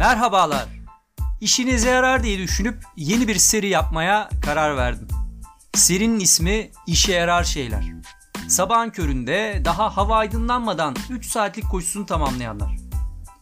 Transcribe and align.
Merhabalar. 0.00 0.68
İşinize 1.40 1.90
yarar 1.90 2.22
diye 2.22 2.38
düşünüp 2.38 2.84
yeni 2.96 3.28
bir 3.28 3.36
seri 3.36 3.68
yapmaya 3.68 4.28
karar 4.44 4.76
verdim. 4.76 5.08
Serinin 5.74 6.20
ismi 6.20 6.70
İşe 6.86 7.12
Yarar 7.12 7.44
Şeyler. 7.44 7.84
Sabahın 8.48 8.90
köründe 8.90 9.62
daha 9.64 9.96
hava 9.96 10.16
aydınlanmadan 10.16 10.96
3 11.10 11.26
saatlik 11.26 11.70
koşusunu 11.70 12.06
tamamlayanlar. 12.06 12.76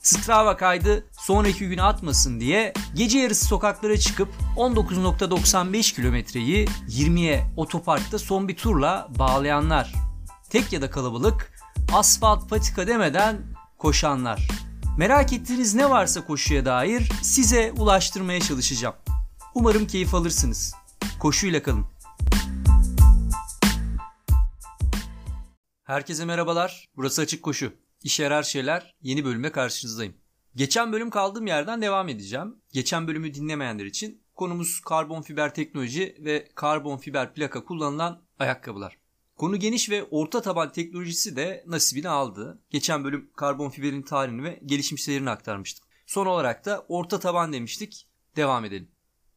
Strava 0.03 0.57
kaydı 0.57 1.07
sonraki 1.13 1.69
güne 1.69 1.83
atmasın 1.83 2.41
diye 2.41 2.73
gece 2.95 3.19
yarısı 3.19 3.47
sokaklara 3.47 3.97
çıkıp 3.97 4.29
19.95 4.57 5.95
kilometreyi 5.95 6.69
20'ye 6.89 7.51
otoparkta 7.57 8.19
son 8.19 8.49
bir 8.49 8.57
turla 8.57 9.09
bağlayanlar. 9.19 9.93
Tek 10.51 10.73
ya 10.73 10.83
da 10.83 10.91
kalabalık 10.91 11.53
asfalt 11.93 12.51
patika 12.51 12.87
demeden 12.87 13.37
koşanlar. 13.79 14.68
Merak 14.99 15.33
ettiğiniz 15.33 15.75
ne 15.75 15.91
varsa 15.91 16.25
koşuya 16.25 16.65
dair 16.65 17.11
size 17.23 17.73
ulaştırmaya 17.73 18.41
çalışacağım. 18.41 18.95
Umarım 19.55 19.87
keyif 19.87 20.15
alırsınız. 20.15 20.75
Koşuyla 21.21 21.63
kalın. 21.63 21.87
Herkese 25.85 26.25
merhabalar. 26.25 26.89
Burası 26.97 27.23
Açık 27.23 27.43
Koşu. 27.43 27.73
İşe 28.03 28.23
yarar 28.23 28.43
şeyler 28.43 28.95
yeni 29.03 29.25
bölüme 29.25 29.53
karşınızdayım. 29.53 30.15
Geçen 30.55 30.93
bölüm 30.93 31.11
kaldığım 31.11 31.47
yerden 31.47 31.83
devam 31.83 32.09
edeceğim. 32.09 32.57
Geçen 32.73 33.09
bölümü 33.09 33.35
dinlemeyenler 33.35 33.85
için 33.85 34.23
konumuz 34.35 34.81
karbon 34.81 35.23
fiber 35.23 35.55
teknoloji 35.55 36.17
ve 36.21 36.49
karbon 36.55 36.97
fiber 36.97 37.35
plaka 37.35 37.65
kullanılan 37.65 38.23
ayakkabılar. 38.39 39.08
Konu 39.39 39.57
geniş 39.57 39.91
ve 39.91 40.05
orta 40.05 40.43
taban 40.43 40.73
teknolojisi 40.73 41.37
de 41.37 41.65
nasibini 41.67 42.09
aldı. 42.09 42.63
Geçen 42.71 43.05
bölüm 43.05 43.31
karbon 43.37 43.71
fiberin 43.71 44.03
tarihini 44.03 44.43
ve 44.43 44.61
gelişim 44.67 44.99
seyrini 44.99 45.31
aktarmıştım. 45.31 45.87
Son 46.07 46.27
olarak 46.27 46.65
da 46.65 46.87
orta 46.89 47.21
taban 47.21 47.53
demiştik. 47.53 48.09
Devam 48.37 48.65
edelim. 48.65 48.91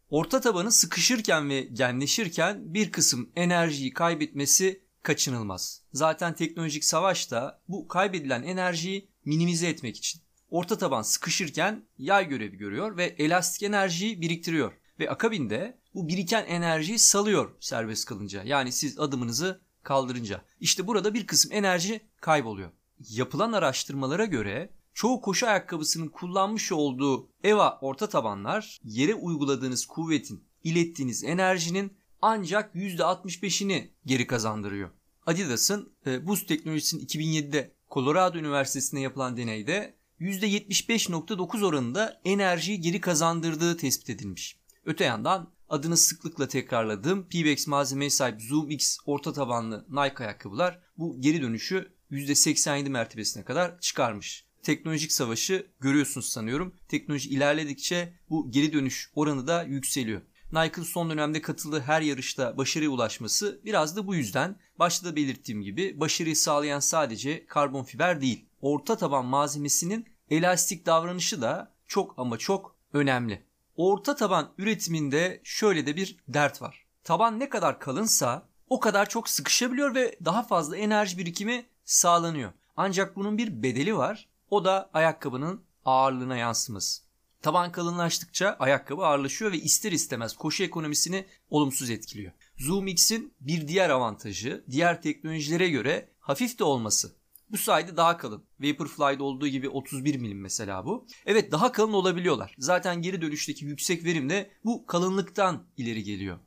Orta 0.09 0.41
tabanı 0.41 0.71
sıkışırken 0.71 1.49
ve 1.49 1.61
genleşirken 1.61 2.73
bir 2.73 2.91
kısım 2.91 3.31
enerjiyi 3.35 3.93
kaybetmesi 3.93 4.83
kaçınılmaz. 5.03 5.83
Zaten 5.93 6.35
teknolojik 6.35 6.85
savaş 6.85 7.31
da 7.31 7.61
bu 7.67 7.87
kaybedilen 7.87 8.43
enerjiyi 8.43 9.09
minimize 9.25 9.67
etmek 9.67 9.97
için. 9.97 10.21
Orta 10.49 10.77
taban 10.77 11.01
sıkışırken 11.01 11.87
yay 11.97 12.27
görevi 12.27 12.57
görüyor 12.57 12.97
ve 12.97 13.05
elastik 13.05 13.63
enerjiyi 13.63 14.21
biriktiriyor. 14.21 14.73
Ve 14.99 15.09
akabinde 15.09 15.79
bu 15.93 16.07
biriken 16.07 16.45
enerjiyi 16.45 16.99
salıyor 16.99 17.55
serbest 17.59 18.05
kalınca. 18.05 18.43
Yani 18.43 18.71
siz 18.71 18.99
adımınızı 18.99 19.61
kaldırınca. 19.83 20.41
İşte 20.59 20.87
burada 20.87 21.13
bir 21.13 21.27
kısım 21.27 21.51
enerji 21.51 22.01
kayboluyor. 22.21 22.71
Yapılan 23.09 23.51
araştırmalara 23.51 24.25
göre 24.25 24.69
çoğu 24.93 25.21
koşu 25.21 25.47
ayakkabısının 25.47 26.07
kullanmış 26.07 26.71
olduğu 26.71 27.29
EVA 27.43 27.79
orta 27.81 28.09
tabanlar 28.09 28.79
yere 28.83 29.15
uyguladığınız 29.15 29.85
kuvvetin 29.85 30.43
ilettiğiniz 30.63 31.23
enerjinin 31.23 31.93
ancak 32.21 32.75
%65'ini 32.75 33.87
geri 34.05 34.27
kazandırıyor. 34.27 34.89
Adidas'ın 35.25 35.93
e, 36.05 36.27
buz 36.27 36.45
teknolojisinin 36.45 37.05
2007'de 37.05 37.75
Colorado 37.91 38.37
Üniversitesi'nde 38.37 38.99
yapılan 39.01 39.37
deneyde 39.37 39.95
%75.9 40.19 41.65
oranında 41.65 42.21
enerjiyi 42.25 42.81
geri 42.81 43.01
kazandırdığı 43.01 43.77
tespit 43.77 44.09
edilmiş. 44.09 44.59
Öte 44.85 45.03
yandan 45.03 45.49
adını 45.71 45.97
sıklıkla 45.97 46.47
tekrarladığım 46.47 47.27
PBX 47.29 47.67
malzemeye 47.67 48.09
sahip 48.09 48.41
Zoom 48.41 48.69
X 48.69 48.97
orta 49.05 49.33
tabanlı 49.33 49.85
Nike 49.89 50.23
ayakkabılar 50.23 50.79
bu 50.97 51.21
geri 51.21 51.41
dönüşü 51.41 51.93
%87 52.11 52.89
mertebesine 52.89 53.43
kadar 53.43 53.79
çıkarmış. 53.79 54.45
Teknolojik 54.63 55.11
savaşı 55.11 55.67
görüyorsunuz 55.79 56.29
sanıyorum. 56.29 56.75
Teknoloji 56.87 57.29
ilerledikçe 57.29 58.13
bu 58.29 58.51
geri 58.51 58.73
dönüş 58.73 59.11
oranı 59.15 59.47
da 59.47 59.63
yükseliyor. 59.63 60.21
Nike'ın 60.51 60.83
son 60.83 61.09
dönemde 61.09 61.41
katıldığı 61.41 61.79
her 61.79 62.01
yarışta 62.01 62.57
başarıya 62.57 62.89
ulaşması 62.89 63.61
biraz 63.65 63.95
da 63.95 64.07
bu 64.07 64.15
yüzden. 64.15 64.59
Başta 64.79 65.07
da 65.07 65.15
belirttiğim 65.15 65.61
gibi 65.61 65.99
başarıyı 65.99 66.35
sağlayan 66.35 66.79
sadece 66.79 67.45
karbon 67.45 67.83
fiber 67.83 68.21
değil. 68.21 68.45
Orta 68.61 68.97
taban 68.97 69.25
malzemesinin 69.25 70.05
elastik 70.29 70.85
davranışı 70.85 71.41
da 71.41 71.75
çok 71.87 72.13
ama 72.17 72.37
çok 72.37 72.75
önemli. 72.93 73.50
Orta 73.81 74.15
taban 74.15 74.53
üretiminde 74.57 75.41
şöyle 75.43 75.85
de 75.85 75.95
bir 75.95 76.17
dert 76.27 76.61
var. 76.61 76.85
Taban 77.03 77.39
ne 77.39 77.49
kadar 77.49 77.79
kalınsa 77.79 78.49
o 78.69 78.79
kadar 78.79 79.09
çok 79.09 79.29
sıkışabiliyor 79.29 79.95
ve 79.95 80.17
daha 80.25 80.43
fazla 80.43 80.77
enerji 80.77 81.17
birikimi 81.17 81.65
sağlanıyor. 81.85 82.51
Ancak 82.77 83.15
bunun 83.15 83.37
bir 83.37 83.63
bedeli 83.63 83.97
var. 83.97 84.29
O 84.49 84.65
da 84.65 84.89
ayakkabının 84.93 85.63
ağırlığına 85.85 86.37
yansıması. 86.37 87.01
Taban 87.41 87.71
kalınlaştıkça 87.71 88.55
ayakkabı 88.59 89.05
ağırlaşıyor 89.05 89.51
ve 89.51 89.57
ister 89.57 89.91
istemez 89.91 90.35
koşu 90.35 90.63
ekonomisini 90.63 91.25
olumsuz 91.49 91.89
etkiliyor. 91.89 92.31
Zoom 92.57 92.87
X'in 92.87 93.33
bir 93.39 93.67
diğer 93.67 93.89
avantajı 93.89 94.63
diğer 94.71 95.01
teknolojilere 95.01 95.69
göre 95.69 96.09
hafif 96.19 96.59
de 96.59 96.63
olması. 96.63 97.15
Bu 97.51 97.57
sayede 97.57 97.97
daha 97.97 98.17
kalın. 98.17 98.43
Vaporfly'da 98.59 99.23
olduğu 99.23 99.47
gibi 99.47 99.69
31 99.69 100.15
milim 100.15 100.41
mesela 100.41 100.85
bu. 100.85 101.07
Evet 101.25 101.51
daha 101.51 101.71
kalın 101.71 101.93
olabiliyorlar. 101.93 102.55
Zaten 102.57 103.01
geri 103.01 103.21
dönüşteki 103.21 103.65
yüksek 103.65 104.05
verim 104.05 104.29
de 104.29 104.51
bu 104.65 104.85
kalınlıktan 104.85 105.67
ileri 105.77 106.03
geliyor. 106.03 106.39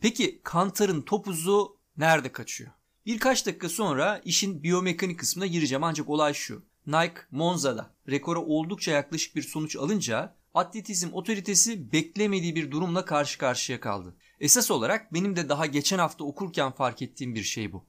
Peki 0.00 0.40
kantarın 0.44 1.02
topuzu 1.02 1.76
nerede 1.96 2.32
kaçıyor? 2.32 2.70
Birkaç 3.06 3.46
dakika 3.46 3.68
sonra 3.68 4.20
işin 4.24 4.62
biyomekanik 4.62 5.18
kısmına 5.18 5.46
gireceğim 5.46 5.84
ancak 5.84 6.08
olay 6.08 6.34
şu. 6.34 6.64
Nike 6.86 7.20
Monza'da 7.30 7.94
rekora 8.08 8.40
oldukça 8.40 8.92
yaklaşık 8.92 9.36
bir 9.36 9.42
sonuç 9.42 9.76
alınca 9.76 10.36
atletizm 10.54 11.12
otoritesi 11.12 11.92
beklemediği 11.92 12.56
bir 12.56 12.70
durumla 12.70 13.04
karşı 13.04 13.38
karşıya 13.38 13.80
kaldı. 13.80 14.16
Esas 14.40 14.70
olarak 14.70 15.14
benim 15.14 15.36
de 15.36 15.48
daha 15.48 15.66
geçen 15.66 15.98
hafta 15.98 16.24
okurken 16.24 16.72
fark 16.72 17.02
ettiğim 17.02 17.34
bir 17.34 17.42
şey 17.42 17.72
bu. 17.72 17.86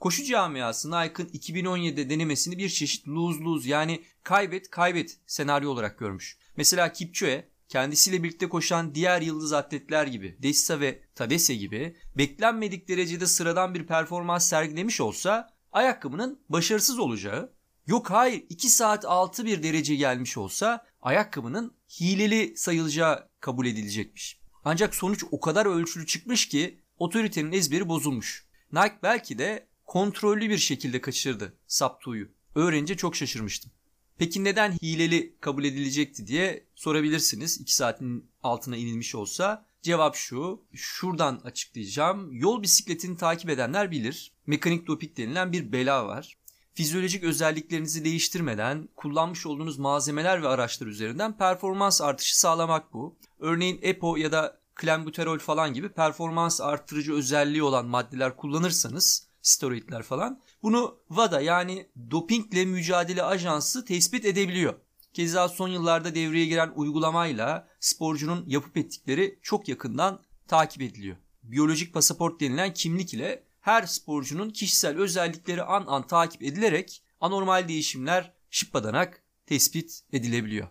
Koşu 0.00 0.24
camiası 0.24 0.90
Nike'ın 0.90 1.28
2017'de 1.28 2.10
denemesini 2.10 2.58
bir 2.58 2.68
çeşit 2.68 3.06
lose-lose 3.06 3.68
yani 3.68 4.02
kaybet 4.22 4.70
kaybet 4.70 5.18
senaryo 5.26 5.70
olarak 5.70 5.98
görmüş. 5.98 6.38
Mesela 6.56 6.92
Kipchoge 6.92 7.48
kendisiyle 7.68 8.22
birlikte 8.22 8.48
koşan 8.48 8.94
diğer 8.94 9.22
yıldız 9.22 9.52
atletler 9.52 10.06
gibi 10.06 10.36
Dessa 10.42 10.80
ve 10.80 11.02
Tadese 11.14 11.54
gibi 11.54 11.96
beklenmedik 12.16 12.88
derecede 12.88 13.26
sıradan 13.26 13.74
bir 13.74 13.86
performans 13.86 14.48
sergilemiş 14.48 15.00
olsa 15.00 15.50
ayakkabının 15.72 16.40
başarısız 16.48 16.98
olacağı 16.98 17.52
Yok 17.86 18.10
hayır 18.10 18.44
2 18.48 18.70
saat 18.70 19.04
6 19.04 19.44
bir 19.44 19.62
derece 19.62 19.94
gelmiş 19.94 20.36
olsa 20.36 20.86
ayakkabının 21.02 21.74
hileli 22.00 22.56
sayılacağı 22.56 23.28
kabul 23.40 23.66
edilecekmiş. 23.66 24.40
Ancak 24.64 24.94
sonuç 24.94 25.24
o 25.30 25.40
kadar 25.40 25.66
ölçülü 25.66 26.06
çıkmış 26.06 26.48
ki 26.48 26.80
otoritenin 26.98 27.52
ezberi 27.52 27.88
bozulmuş. 27.88 28.46
Nike 28.72 28.98
belki 29.02 29.38
de 29.38 29.69
kontrollü 29.90 30.50
bir 30.50 30.58
şekilde 30.58 31.00
kaçırdı 31.00 31.52
Saptu'yu. 31.66 32.28
Öğrenince 32.54 32.96
çok 32.96 33.16
şaşırmıştım. 33.16 33.72
Peki 34.18 34.44
neden 34.44 34.72
hileli 34.72 35.36
kabul 35.40 35.64
edilecekti 35.64 36.26
diye 36.26 36.66
sorabilirsiniz. 36.74 37.60
2 37.60 37.74
saatin 37.74 38.30
altına 38.42 38.76
inilmiş 38.76 39.14
olsa. 39.14 39.66
Cevap 39.82 40.16
şu. 40.16 40.62
Şuradan 40.74 41.40
açıklayacağım. 41.44 42.32
Yol 42.32 42.62
bisikletini 42.62 43.16
takip 43.16 43.50
edenler 43.50 43.90
bilir. 43.90 44.32
Mekanik 44.46 44.86
doping 44.86 45.16
denilen 45.16 45.52
bir 45.52 45.72
bela 45.72 46.06
var 46.06 46.36
fizyolojik 46.74 47.24
özelliklerinizi 47.24 48.04
değiştirmeden 48.04 48.88
kullanmış 48.96 49.46
olduğunuz 49.46 49.78
malzemeler 49.78 50.42
ve 50.42 50.48
araçlar 50.48 50.86
üzerinden 50.86 51.36
performans 51.36 52.00
artışı 52.00 52.38
sağlamak 52.40 52.92
bu. 52.92 53.16
Örneğin 53.38 53.78
EPO 53.82 54.16
ya 54.16 54.32
da 54.32 54.60
klembuterol 54.74 55.38
falan 55.38 55.74
gibi 55.74 55.88
performans 55.88 56.60
arttırıcı 56.60 57.14
özelliği 57.14 57.62
olan 57.62 57.86
maddeler 57.86 58.36
kullanırsanız 58.36 59.29
steroidler 59.42 60.02
falan 60.02 60.40
bunu 60.62 60.98
WADA 61.08 61.40
yani 61.40 61.88
Dopingle 62.10 62.64
Mücadele 62.64 63.22
Ajansı 63.22 63.84
tespit 63.84 64.24
edebiliyor. 64.24 64.74
Keza 65.12 65.48
son 65.48 65.68
yıllarda 65.68 66.14
devreye 66.14 66.46
giren 66.46 66.72
uygulamayla 66.74 67.68
sporcunun 67.80 68.44
yapıp 68.46 68.76
ettikleri 68.76 69.38
çok 69.42 69.68
yakından 69.68 70.22
takip 70.48 70.82
ediliyor. 70.82 71.16
Biyolojik 71.42 71.94
pasaport 71.94 72.40
denilen 72.40 72.74
kimlik 72.74 73.14
ile 73.14 73.44
her 73.60 73.82
sporcunun 73.82 74.50
kişisel 74.50 74.96
özellikleri 74.98 75.62
an 75.62 75.84
an 75.86 76.06
takip 76.06 76.42
edilerek 76.42 77.02
anormal 77.20 77.68
değişimler 77.68 78.32
şıppadanak 78.50 79.22
tespit 79.46 80.02
edilebiliyor. 80.12 80.68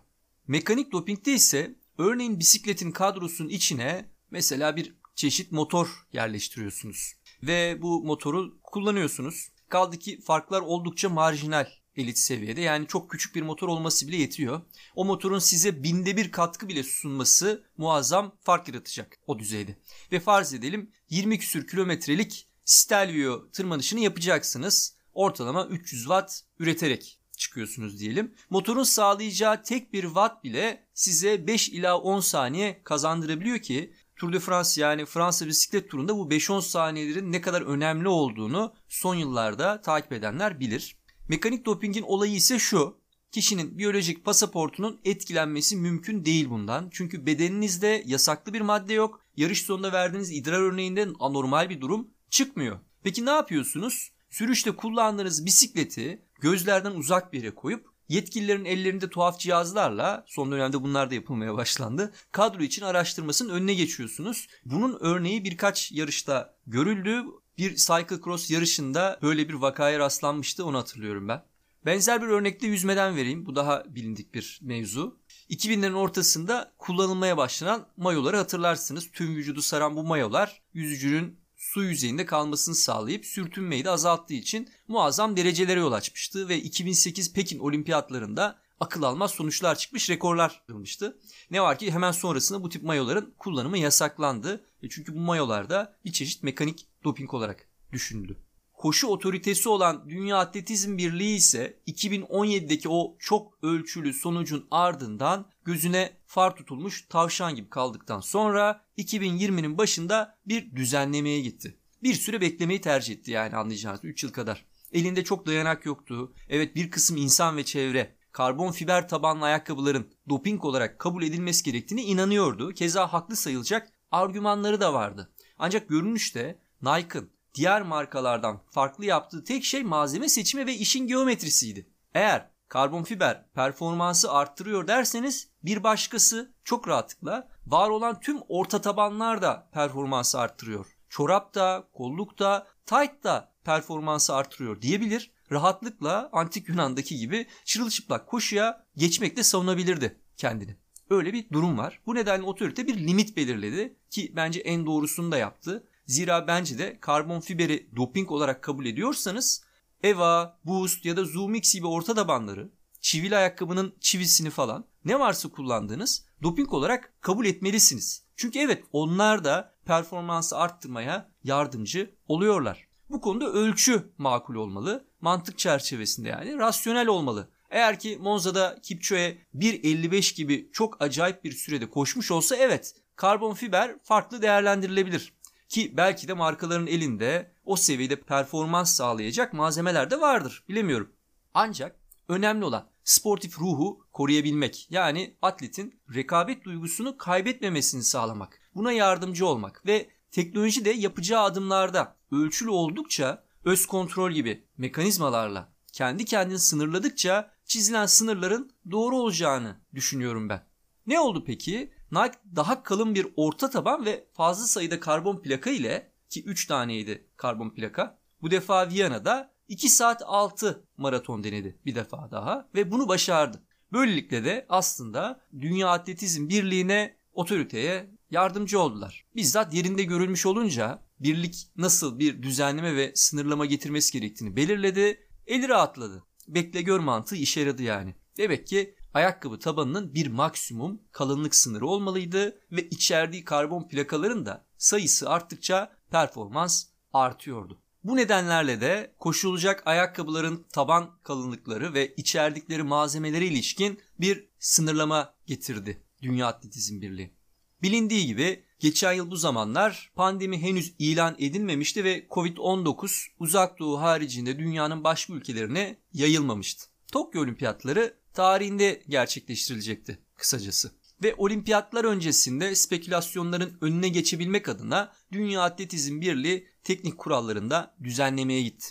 Mekanik 0.47 0.91
dopingde 0.91 1.33
ise 1.33 1.75
örneğin 1.97 2.39
bisikletin 2.39 2.91
kadrosunun 2.91 3.49
içine 3.49 4.09
mesela 4.31 4.75
bir 4.75 4.95
çeşit 5.15 5.51
motor 5.51 6.07
yerleştiriyorsunuz. 6.13 7.13
Ve 7.43 7.81
bu 7.81 8.03
motoru 8.03 8.58
kullanıyorsunuz. 8.71 9.49
Kaldı 9.69 9.99
ki 9.99 10.21
farklar 10.21 10.61
oldukça 10.61 11.09
marjinal 11.09 11.67
elit 11.95 12.17
seviyede. 12.17 12.61
Yani 12.61 12.87
çok 12.87 13.11
küçük 13.11 13.35
bir 13.35 13.41
motor 13.41 13.67
olması 13.67 14.07
bile 14.07 14.17
yetiyor. 14.17 14.61
O 14.95 15.05
motorun 15.05 15.39
size 15.39 15.83
binde 15.83 16.17
bir 16.17 16.31
katkı 16.31 16.67
bile 16.67 16.83
sunması 16.83 17.63
muazzam 17.77 18.35
fark 18.41 18.67
yaratacak 18.67 19.19
o 19.27 19.39
düzeyde. 19.39 19.75
Ve 20.11 20.19
farz 20.19 20.53
edelim 20.53 20.91
20 21.09 21.39
küsür 21.39 21.67
kilometrelik 21.67 22.47
Stelvio 22.65 23.51
tırmanışını 23.51 23.99
yapacaksınız. 23.99 24.95
Ortalama 25.13 25.65
300 25.65 26.01
watt 26.01 26.41
üreterek. 26.59 27.15
çıkıyorsunuz 27.37 27.99
diyelim. 27.99 28.35
Motorun 28.49 28.83
sağlayacağı 28.83 29.63
tek 29.63 29.93
bir 29.93 30.03
watt 30.03 30.43
bile 30.43 30.87
size 30.93 31.47
5 31.47 31.69
ila 31.69 31.97
10 31.97 32.19
saniye 32.19 32.81
kazandırabiliyor 32.83 33.59
ki 33.59 33.93
Tour 34.19 34.33
de 34.33 34.39
France 34.39 34.81
yani 34.81 35.05
Fransa 35.05 35.47
bisiklet 35.47 35.89
turunda 35.89 36.17
bu 36.17 36.29
5-10 36.29 36.61
saniyelerin 36.61 37.31
ne 37.31 37.41
kadar 37.41 37.61
önemli 37.61 38.07
olduğunu 38.07 38.73
son 38.89 39.15
yıllarda 39.15 39.81
takip 39.81 40.11
edenler 40.11 40.59
bilir. 40.59 40.97
Mekanik 41.27 41.65
dopingin 41.65 42.01
olayı 42.01 42.33
ise 42.33 42.59
şu. 42.59 42.99
Kişinin 43.31 43.77
biyolojik 43.77 44.25
pasaportunun 44.25 44.99
etkilenmesi 45.05 45.75
mümkün 45.75 46.25
değil 46.25 46.49
bundan. 46.49 46.89
Çünkü 46.91 47.25
bedeninizde 47.25 48.03
yasaklı 48.05 48.53
bir 48.53 48.61
madde 48.61 48.93
yok. 48.93 49.21
Yarış 49.35 49.61
sonunda 49.61 49.93
verdiğiniz 49.93 50.31
idrar 50.31 50.59
örneğinde 50.59 51.07
anormal 51.19 51.69
bir 51.69 51.81
durum 51.81 52.07
çıkmıyor. 52.29 52.79
Peki 53.03 53.25
ne 53.25 53.29
yapıyorsunuz? 53.29 54.11
Sürüşte 54.29 54.71
kullandığınız 54.71 55.45
bisikleti 55.45 56.25
gözlerden 56.39 56.91
uzak 56.91 57.33
bir 57.33 57.43
yere 57.43 57.55
koyup 57.55 57.88
yetkililerin 58.09 58.65
ellerinde 58.65 59.09
tuhaf 59.09 59.39
cihazlarla 59.39 60.23
son 60.27 60.51
dönemde 60.51 60.83
bunlar 60.83 61.11
da 61.11 61.15
yapılmaya 61.15 61.55
başlandı. 61.55 62.13
Kadro 62.31 62.63
için 62.63 62.81
araştırmasının 62.81 63.53
önüne 63.53 63.73
geçiyorsunuz. 63.73 64.47
Bunun 64.65 64.97
örneği 64.99 65.43
birkaç 65.43 65.91
yarışta 65.91 66.55
görüldü. 66.67 67.23
Bir 67.57 67.75
cyclocross 67.75 68.51
yarışında 68.51 69.19
böyle 69.21 69.49
bir 69.49 69.53
vakaya 69.53 69.99
rastlanmıştı 69.99 70.65
onu 70.65 70.77
hatırlıyorum 70.77 71.27
ben. 71.27 71.43
Benzer 71.85 72.21
bir 72.21 72.27
örnekte 72.27 72.67
yüzmeden 72.67 73.15
vereyim. 73.15 73.45
Bu 73.45 73.55
daha 73.55 73.83
bilindik 73.95 74.33
bir 74.33 74.59
mevzu. 74.63 75.19
2000'lerin 75.49 75.93
ortasında 75.93 76.71
kullanılmaya 76.77 77.37
başlanan 77.37 77.87
mayoları 77.97 78.37
hatırlarsınız. 78.37 79.11
Tüm 79.11 79.35
vücudu 79.35 79.61
saran 79.61 79.95
bu 79.95 80.03
mayolar 80.03 80.61
yüzücünün 80.73 81.39
su 81.59 81.83
yüzeyinde 81.83 82.25
kalmasını 82.25 82.75
sağlayıp 82.75 83.25
sürtünmeyi 83.25 83.85
de 83.85 83.89
azalttığı 83.89 84.33
için 84.33 84.69
muazzam 84.87 85.37
derecelere 85.37 85.79
yol 85.79 85.91
açmıştı 85.91 86.49
ve 86.49 86.57
2008 86.57 87.33
Pekin 87.33 87.59
olimpiyatlarında 87.59 88.59
akıl 88.79 89.03
almaz 89.03 89.31
sonuçlar 89.31 89.77
çıkmış, 89.77 90.09
rekorlar 90.09 90.61
kırılmıştı. 90.67 91.17
Ne 91.51 91.61
var 91.61 91.79
ki 91.79 91.91
hemen 91.91 92.11
sonrasında 92.11 92.63
bu 92.63 92.69
tip 92.69 92.83
mayoların 92.83 93.33
kullanımı 93.37 93.77
yasaklandı. 93.77 94.65
E 94.83 94.89
çünkü 94.89 95.15
bu 95.15 95.19
mayolar 95.19 95.69
da 95.69 95.95
bir 96.05 96.11
çeşit 96.11 96.43
mekanik 96.43 96.87
doping 97.03 97.33
olarak 97.33 97.67
düşünüldü. 97.91 98.37
Koşu 98.79 99.07
otoritesi 99.07 99.69
olan 99.69 100.09
Dünya 100.09 100.37
Atletizm 100.37 100.97
Birliği 100.97 101.35
ise 101.35 101.79
2017'deki 101.87 102.89
o 102.89 103.15
çok 103.19 103.63
ölçülü 103.63 104.13
sonucun 104.13 104.67
ardından 104.71 105.45
gözüne 105.65 106.17
far 106.25 106.55
tutulmuş 106.55 107.05
tavşan 107.09 107.55
gibi 107.55 107.69
kaldıktan 107.69 108.19
sonra 108.19 108.85
2020'nin 108.97 109.77
başında 109.77 110.37
bir 110.45 110.75
düzenlemeye 110.75 111.41
gitti. 111.41 111.77
Bir 112.03 112.13
süre 112.13 112.41
beklemeyi 112.41 112.81
tercih 112.81 113.15
etti 113.15 113.31
yani 113.31 113.55
anlayacağınız 113.55 113.99
3 114.03 114.23
yıl 114.23 114.31
kadar. 114.31 114.65
Elinde 114.91 115.23
çok 115.23 115.45
dayanak 115.45 115.85
yoktu. 115.85 116.33
Evet 116.49 116.75
bir 116.75 116.91
kısım 116.91 117.17
insan 117.17 117.57
ve 117.57 117.65
çevre 117.65 118.15
karbon 118.31 118.71
fiber 118.71 119.09
tabanlı 119.09 119.45
ayakkabıların 119.45 120.07
doping 120.29 120.65
olarak 120.65 120.99
kabul 120.99 121.23
edilmesi 121.23 121.63
gerektiğini 121.63 122.01
inanıyordu. 122.01 122.73
Keza 122.73 123.13
haklı 123.13 123.35
sayılacak 123.35 123.89
argümanları 124.11 124.81
da 124.81 124.93
vardı. 124.93 125.33
Ancak 125.57 125.89
görünüşte 125.89 126.59
Nike'ın 126.81 127.38
diğer 127.53 127.81
markalardan 127.81 128.61
farklı 128.71 129.05
yaptığı 129.05 129.43
tek 129.43 129.63
şey 129.63 129.83
malzeme 129.83 130.29
seçimi 130.29 130.65
ve 130.65 130.73
işin 130.73 131.07
geometrisiydi. 131.07 131.89
Eğer 132.13 132.49
karbon 132.67 133.03
fiber 133.03 133.45
performansı 133.53 134.31
arttırıyor 134.31 134.87
derseniz 134.87 135.49
bir 135.63 135.83
başkası 135.83 136.53
çok 136.63 136.87
rahatlıkla 136.87 137.49
var 137.65 137.89
olan 137.89 138.19
tüm 138.19 138.37
orta 138.47 138.81
tabanlar 138.81 139.41
da 139.41 139.69
performansı 139.73 140.39
arttırıyor. 140.39 140.85
Çorap 141.09 141.55
da, 141.55 141.87
kolluk 141.93 142.39
da, 142.39 142.67
tight 142.85 143.23
da 143.23 143.53
performansı 143.63 144.35
arttırıyor 144.35 144.81
diyebilir. 144.81 145.31
Rahatlıkla 145.51 146.29
antik 146.31 146.69
Yunan'daki 146.69 147.17
gibi 147.17 147.47
çırılçıplak 147.65 148.27
koşuya 148.27 148.85
geçmekle 148.95 149.43
savunabilirdi 149.43 150.19
kendini. 150.37 150.75
Öyle 151.09 151.33
bir 151.33 151.49
durum 151.51 151.77
var. 151.77 152.01
Bu 152.05 152.15
nedenle 152.15 152.43
otorite 152.43 152.87
bir 152.87 153.07
limit 153.07 153.37
belirledi 153.37 153.97
ki 154.09 154.33
bence 154.35 154.59
en 154.59 154.85
doğrusunu 154.85 155.31
da 155.31 155.37
yaptı. 155.37 155.87
Zira 156.09 156.47
bence 156.47 156.77
de 156.77 156.97
karbon 157.01 157.39
fiberi 157.39 157.89
doping 157.95 158.31
olarak 158.31 158.61
kabul 158.61 158.85
ediyorsanız 158.85 159.63
EVA, 160.03 160.59
Boost 160.63 161.05
ya 161.05 161.17
da 161.17 161.25
Zoomix 161.25 161.73
gibi 161.73 161.87
orta 161.87 162.13
tabanları, 162.13 162.69
çivili 163.01 163.37
ayakkabının 163.37 163.93
çivisini 163.99 164.49
falan 164.49 164.85
ne 165.05 165.19
varsa 165.19 165.49
kullandığınız 165.49 166.25
doping 166.43 166.73
olarak 166.73 167.13
kabul 167.21 167.45
etmelisiniz. 167.45 168.23
Çünkü 168.35 168.59
evet 168.59 168.83
onlar 168.91 169.43
da 169.43 169.73
performansı 169.85 170.57
arttırmaya 170.57 171.31
yardımcı 171.43 172.15
oluyorlar. 172.27 172.87
Bu 173.09 173.21
konuda 173.21 173.51
ölçü 173.51 174.09
makul 174.17 174.55
olmalı. 174.55 175.05
Mantık 175.21 175.57
çerçevesinde 175.57 176.29
yani 176.29 176.57
rasyonel 176.57 177.07
olmalı. 177.07 177.49
Eğer 177.69 177.99
ki 177.99 178.17
Monza'da 178.21 178.79
Kipchoge 178.83 179.37
1.55 179.55 180.35
gibi 180.35 180.69
çok 180.73 181.01
acayip 181.01 181.43
bir 181.43 181.51
sürede 181.51 181.89
koşmuş 181.89 182.31
olsa 182.31 182.55
evet 182.55 182.95
karbon 183.15 183.53
fiber 183.53 183.95
farklı 184.03 184.41
değerlendirilebilir. 184.41 185.33
Ki 185.69 185.97
belki 185.97 186.27
de 186.27 186.33
markaların 186.33 186.87
elinde 186.87 187.51
o 187.65 187.75
seviyede 187.75 188.21
performans 188.21 188.95
sağlayacak 188.95 189.53
malzemeler 189.53 190.11
de 190.11 190.21
vardır. 190.21 190.63
Bilemiyorum. 190.69 191.11
Ancak 191.53 191.99
önemli 192.27 192.65
olan 192.65 192.89
sportif 193.03 193.59
ruhu 193.59 194.07
koruyabilmek. 194.13 194.87
Yani 194.89 195.37
atletin 195.41 196.01
rekabet 196.15 196.63
duygusunu 196.63 197.17
kaybetmemesini 197.17 198.03
sağlamak. 198.03 198.61
Buna 198.75 198.91
yardımcı 198.91 199.45
olmak 199.45 199.85
ve 199.85 200.09
teknoloji 200.31 200.85
de 200.85 200.89
yapacağı 200.89 201.43
adımlarda 201.43 202.15
ölçülü 202.31 202.69
oldukça 202.69 203.43
öz 203.63 203.85
kontrol 203.85 204.31
gibi 204.31 204.67
mekanizmalarla 204.77 205.73
kendi 205.93 206.25
kendini 206.25 206.59
sınırladıkça 206.59 207.51
çizilen 207.65 208.05
sınırların 208.05 208.71
doğru 208.91 209.15
olacağını 209.15 209.79
düşünüyorum 209.93 210.49
ben. 210.49 210.65
Ne 211.07 211.19
oldu 211.19 211.43
peki? 211.47 211.93
Nike 212.11 212.39
daha 212.55 212.83
kalın 212.83 213.15
bir 213.15 213.27
orta 213.35 213.69
taban 213.69 214.05
ve 214.05 214.27
fazla 214.33 214.65
sayıda 214.65 214.99
karbon 214.99 215.41
plaka 215.41 215.69
ile 215.69 216.11
ki 216.29 216.43
3 216.43 216.65
taneydi 216.65 217.27
karbon 217.37 217.69
plaka. 217.69 218.19
Bu 218.41 218.51
defa 218.51 218.89
Viyana'da 218.89 219.53
2 219.67 219.89
saat 219.89 220.21
6 220.25 220.83
maraton 220.97 221.43
denedi 221.43 221.77
bir 221.85 221.95
defa 221.95 222.31
daha 222.31 222.69
ve 222.75 222.91
bunu 222.91 223.07
başardı. 223.07 223.63
Böylelikle 223.91 224.45
de 224.45 224.65
aslında 224.69 225.41
Dünya 225.53 225.89
Atletizm 225.89 226.49
Birliği'ne 226.49 227.17
otoriteye 227.33 228.09
yardımcı 228.31 228.79
oldular. 228.79 229.25
Bizzat 229.35 229.73
yerinde 229.73 230.03
görülmüş 230.03 230.45
olunca 230.45 231.03
birlik 231.19 231.67
nasıl 231.75 232.19
bir 232.19 232.43
düzenleme 232.43 232.95
ve 232.95 233.11
sınırlama 233.15 233.65
getirmesi 233.65 234.19
gerektiğini 234.19 234.55
belirledi. 234.55 235.27
Eli 235.47 235.69
rahatladı. 235.69 236.23
Bekle 236.47 236.81
gör 236.81 236.99
mantığı 236.99 237.35
işe 237.35 237.59
yaradı 237.59 237.83
yani. 237.83 238.15
Demek 238.37 238.67
ki 238.67 238.95
ayakkabı 239.13 239.59
tabanının 239.59 240.13
bir 240.13 240.27
maksimum 240.27 241.01
kalınlık 241.11 241.55
sınırı 241.55 241.87
olmalıydı 241.87 242.61
ve 242.71 242.89
içerdiği 242.89 243.45
karbon 243.45 243.87
plakaların 243.87 244.45
da 244.45 244.65
sayısı 244.77 245.29
arttıkça 245.29 245.91
performans 246.11 246.85
artıyordu. 247.13 247.81
Bu 248.03 248.15
nedenlerle 248.15 248.81
de 248.81 249.15
koşulacak 249.19 249.87
ayakkabıların 249.87 250.65
taban 250.71 251.09
kalınlıkları 251.23 251.93
ve 251.93 252.13
içerdikleri 252.15 252.83
malzemeleri 252.83 253.45
ilişkin 253.45 253.99
bir 254.19 254.47
sınırlama 254.59 255.33
getirdi 255.45 256.03
Dünya 256.21 256.47
Atletizm 256.47 257.01
Birliği. 257.01 257.33
Bilindiği 257.81 258.25
gibi 258.25 258.63
geçen 258.79 259.13
yıl 259.13 259.31
bu 259.31 259.35
zamanlar 259.35 260.11
pandemi 260.15 260.61
henüz 260.61 260.93
ilan 260.99 261.35
edilmemişti 261.39 262.03
ve 262.03 262.27
Covid-19 262.27 263.27
uzak 263.39 263.79
doğu 263.79 264.01
haricinde 264.01 264.59
dünyanın 264.59 265.03
başka 265.03 265.33
ülkelerine 265.33 265.97
yayılmamıştı. 266.13 266.85
Tokyo 267.11 267.41
Olimpiyatları 267.41 268.13
tarihinde 268.33 269.03
gerçekleştirilecekti 269.07 270.19
kısacası. 270.35 270.91
Ve 271.23 271.35
olimpiyatlar 271.37 272.05
öncesinde 272.05 272.75
spekülasyonların 272.75 273.77
önüne 273.81 274.09
geçebilmek 274.09 274.69
adına 274.69 275.13
Dünya 275.31 275.61
Atletizm 275.61 276.21
Birliği 276.21 276.67
teknik 276.83 277.17
kurallarında 277.17 277.95
düzenlemeye 278.03 278.61
gitti. 278.61 278.87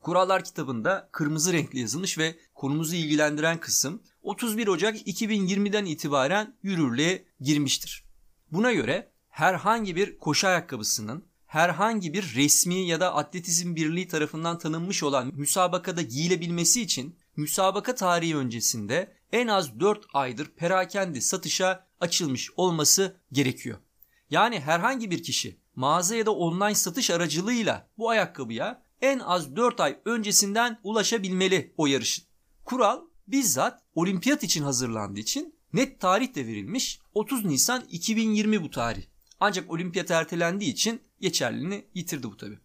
Kurallar 0.00 0.44
kitabında 0.44 1.08
kırmızı 1.12 1.52
renkli 1.52 1.80
yazılmış 1.80 2.18
ve 2.18 2.38
konumuzu 2.54 2.94
ilgilendiren 2.94 3.60
kısım 3.60 4.02
31 4.22 4.66
Ocak 4.66 4.96
2020'den 5.08 5.84
itibaren 5.84 6.56
yürürlüğe 6.62 7.24
girmiştir. 7.40 8.04
Buna 8.52 8.72
göre 8.72 9.12
herhangi 9.28 9.96
bir 9.96 10.18
koşu 10.18 10.46
ayakkabısının 10.46 11.24
herhangi 11.46 12.12
bir 12.12 12.34
resmi 12.36 12.86
ya 12.86 13.00
da 13.00 13.14
atletizm 13.14 13.76
birliği 13.76 14.08
tarafından 14.08 14.58
tanınmış 14.58 15.02
olan 15.02 15.32
müsabakada 15.34 16.02
giyilebilmesi 16.02 16.82
için 16.82 17.18
müsabaka 17.36 17.94
tarihi 17.94 18.36
öncesinde 18.36 19.16
en 19.32 19.46
az 19.46 19.80
4 19.80 20.06
aydır 20.12 20.46
perakende 20.46 21.20
satışa 21.20 21.86
açılmış 22.00 22.50
olması 22.56 23.16
gerekiyor. 23.32 23.78
Yani 24.30 24.60
herhangi 24.60 25.10
bir 25.10 25.22
kişi 25.22 25.60
mağaza 25.76 26.16
ya 26.16 26.26
da 26.26 26.30
online 26.30 26.74
satış 26.74 27.10
aracılığıyla 27.10 27.88
bu 27.98 28.10
ayakkabıya 28.10 28.82
en 29.00 29.18
az 29.18 29.56
4 29.56 29.80
ay 29.80 29.98
öncesinden 30.04 30.80
ulaşabilmeli 30.82 31.74
o 31.76 31.86
yarışın. 31.86 32.24
Kural 32.64 33.00
bizzat 33.28 33.82
olimpiyat 33.94 34.42
için 34.42 34.62
hazırlandığı 34.62 35.20
için 35.20 35.54
net 35.72 36.00
tarih 36.00 36.34
de 36.34 36.46
verilmiş 36.46 37.00
30 37.14 37.44
Nisan 37.44 37.84
2020 37.90 38.62
bu 38.62 38.70
tarih. 38.70 39.02
Ancak 39.40 39.70
olimpiyat 39.70 40.10
ertelendiği 40.10 40.72
için 40.72 41.00
geçerliliğini 41.20 41.84
yitirdi 41.94 42.22
bu 42.22 42.36
tabi. 42.36 42.58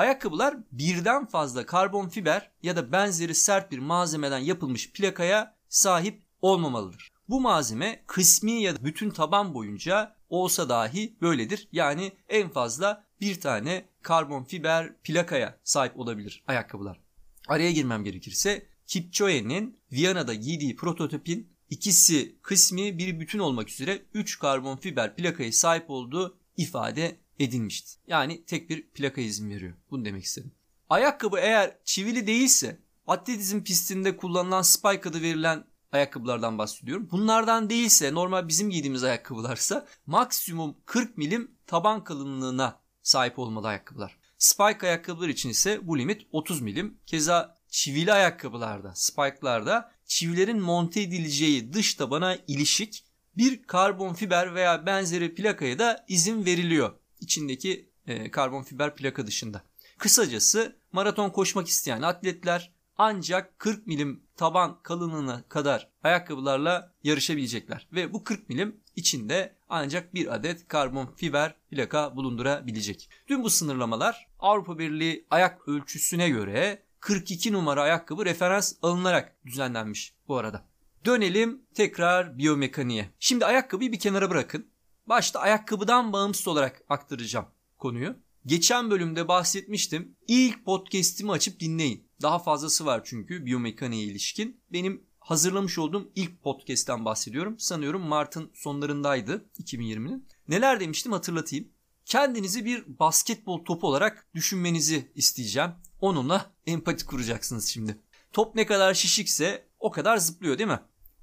Ayakkabılar 0.00 0.56
birden 0.72 1.26
fazla 1.26 1.66
karbon 1.66 2.08
fiber 2.08 2.50
ya 2.62 2.76
da 2.76 2.92
benzeri 2.92 3.34
sert 3.34 3.72
bir 3.72 3.78
malzemeden 3.78 4.38
yapılmış 4.38 4.92
plakaya 4.92 5.54
sahip 5.68 6.22
olmamalıdır. 6.42 7.12
Bu 7.28 7.40
malzeme 7.40 8.02
kısmi 8.06 8.62
ya 8.62 8.76
da 8.76 8.84
bütün 8.84 9.10
taban 9.10 9.54
boyunca 9.54 10.16
olsa 10.28 10.68
dahi 10.68 11.16
böyledir. 11.20 11.68
Yani 11.72 12.12
en 12.28 12.48
fazla 12.48 13.04
bir 13.20 13.40
tane 13.40 13.84
karbon 14.02 14.44
fiber 14.44 14.96
plakaya 14.96 15.58
sahip 15.64 15.98
olabilir 15.98 16.44
ayakkabılar. 16.46 17.00
Araya 17.48 17.70
girmem 17.70 18.04
gerekirse 18.04 18.66
Kipchoge'nin 18.86 19.78
Viyana'da 19.92 20.34
giydiği 20.34 20.76
prototipin 20.76 21.52
ikisi 21.70 22.36
kısmi 22.42 22.98
bir 22.98 23.20
bütün 23.20 23.38
olmak 23.38 23.70
üzere 23.70 24.02
3 24.14 24.38
karbon 24.38 24.76
fiber 24.76 25.16
plakaya 25.16 25.52
sahip 25.52 25.90
olduğu 25.90 26.38
ifade 26.56 27.16
edilmişti. 27.40 28.00
Yani 28.06 28.44
tek 28.44 28.70
bir 28.70 28.90
plaka 28.90 29.20
izin 29.20 29.50
veriyor. 29.50 29.74
Bunu 29.90 30.04
demek 30.04 30.24
istedim. 30.24 30.52
Ayakkabı 30.88 31.38
eğer 31.38 31.76
çivili 31.84 32.26
değilse 32.26 32.80
atletizm 33.06 33.62
pistinde 33.62 34.16
kullanılan 34.16 34.62
spike 34.62 35.08
adı 35.08 35.22
verilen 35.22 35.64
ayakkabılardan 35.92 36.58
bahsediyorum. 36.58 37.08
Bunlardan 37.10 37.70
değilse 37.70 38.14
normal 38.14 38.48
bizim 38.48 38.70
giydiğimiz 38.70 39.04
ayakkabılarsa 39.04 39.86
maksimum 40.06 40.76
40 40.86 41.18
milim 41.18 41.50
taban 41.66 42.04
kalınlığına 42.04 42.80
sahip 43.02 43.38
olmalı 43.38 43.68
ayakkabılar. 43.68 44.18
Spike 44.38 44.86
ayakkabılar 44.86 45.28
için 45.28 45.48
ise 45.48 45.80
bu 45.82 45.98
limit 45.98 46.26
30 46.32 46.60
milim. 46.60 46.98
Keza 47.06 47.60
çivili 47.68 48.12
ayakkabılarda, 48.12 48.92
spike'larda 48.94 49.92
çivilerin 50.04 50.60
monte 50.60 51.00
edileceği 51.00 51.72
dış 51.72 51.94
tabana 51.94 52.36
ilişik 52.46 53.04
bir 53.36 53.62
karbon 53.62 54.14
fiber 54.14 54.54
veya 54.54 54.86
benzeri 54.86 55.34
plakaya 55.34 55.78
da 55.78 56.04
izin 56.08 56.44
veriliyor. 56.44 56.99
İçindeki 57.20 57.90
e, 58.06 58.30
karbon 58.30 58.62
fiber 58.62 58.94
plaka 58.94 59.26
dışında. 59.26 59.62
Kısacası 59.98 60.76
maraton 60.92 61.30
koşmak 61.30 61.68
isteyen 61.68 62.02
atletler 62.02 62.72
ancak 62.98 63.58
40 63.58 63.86
milim 63.86 64.22
taban 64.36 64.82
kalınlığına 64.82 65.42
kadar 65.48 65.90
ayakkabılarla 66.02 66.94
yarışabilecekler. 67.02 67.88
Ve 67.92 68.12
bu 68.12 68.24
40 68.24 68.48
milim 68.48 68.80
içinde 68.96 69.56
ancak 69.68 70.14
bir 70.14 70.34
adet 70.34 70.68
karbon 70.68 71.06
fiber 71.16 71.54
plaka 71.70 72.16
bulundurabilecek. 72.16 73.10
Tüm 73.26 73.42
bu 73.42 73.50
sınırlamalar 73.50 74.28
Avrupa 74.38 74.78
Birliği 74.78 75.26
ayak 75.30 75.68
ölçüsüne 75.68 76.28
göre 76.28 76.82
42 77.00 77.52
numara 77.52 77.82
ayakkabı 77.82 78.24
referans 78.24 78.74
alınarak 78.82 79.36
düzenlenmiş 79.46 80.14
bu 80.28 80.36
arada. 80.36 80.64
Dönelim 81.04 81.62
tekrar 81.74 82.38
biyomekaniğe. 82.38 83.10
Şimdi 83.18 83.46
ayakkabıyı 83.46 83.92
bir 83.92 83.98
kenara 83.98 84.30
bırakın. 84.30 84.66
Başta 85.10 85.40
ayakkabıdan 85.40 86.12
bağımsız 86.12 86.48
olarak 86.48 86.82
aktaracağım 86.88 87.46
konuyu. 87.78 88.16
Geçen 88.46 88.90
bölümde 88.90 89.28
bahsetmiştim. 89.28 90.16
İlk 90.28 90.64
podcast'imi 90.64 91.32
açıp 91.32 91.60
dinleyin. 91.60 92.08
Daha 92.22 92.38
fazlası 92.38 92.86
var 92.86 93.02
çünkü 93.04 93.46
biyomekaniğe 93.46 94.04
ilişkin. 94.04 94.60
Benim 94.72 95.04
hazırlamış 95.20 95.78
olduğum 95.78 96.12
ilk 96.14 96.42
podcast'ten 96.42 97.04
bahsediyorum. 97.04 97.58
Sanıyorum 97.58 98.02
Mart'ın 98.02 98.50
sonlarındaydı 98.54 99.50
2020'nin. 99.58 100.28
Neler 100.48 100.80
demiştim 100.80 101.12
hatırlatayım. 101.12 101.68
Kendinizi 102.04 102.64
bir 102.64 102.98
basketbol 102.98 103.64
topu 103.64 103.86
olarak 103.86 104.26
düşünmenizi 104.34 105.12
isteyeceğim. 105.14 105.70
Onunla 106.00 106.50
empati 106.66 107.06
kuracaksınız 107.06 107.68
şimdi. 107.68 107.96
Top 108.32 108.54
ne 108.54 108.66
kadar 108.66 108.94
şişikse 108.94 109.68
o 109.80 109.90
kadar 109.90 110.16
zıplıyor 110.16 110.58
değil 110.58 110.68
mi? 110.68 110.80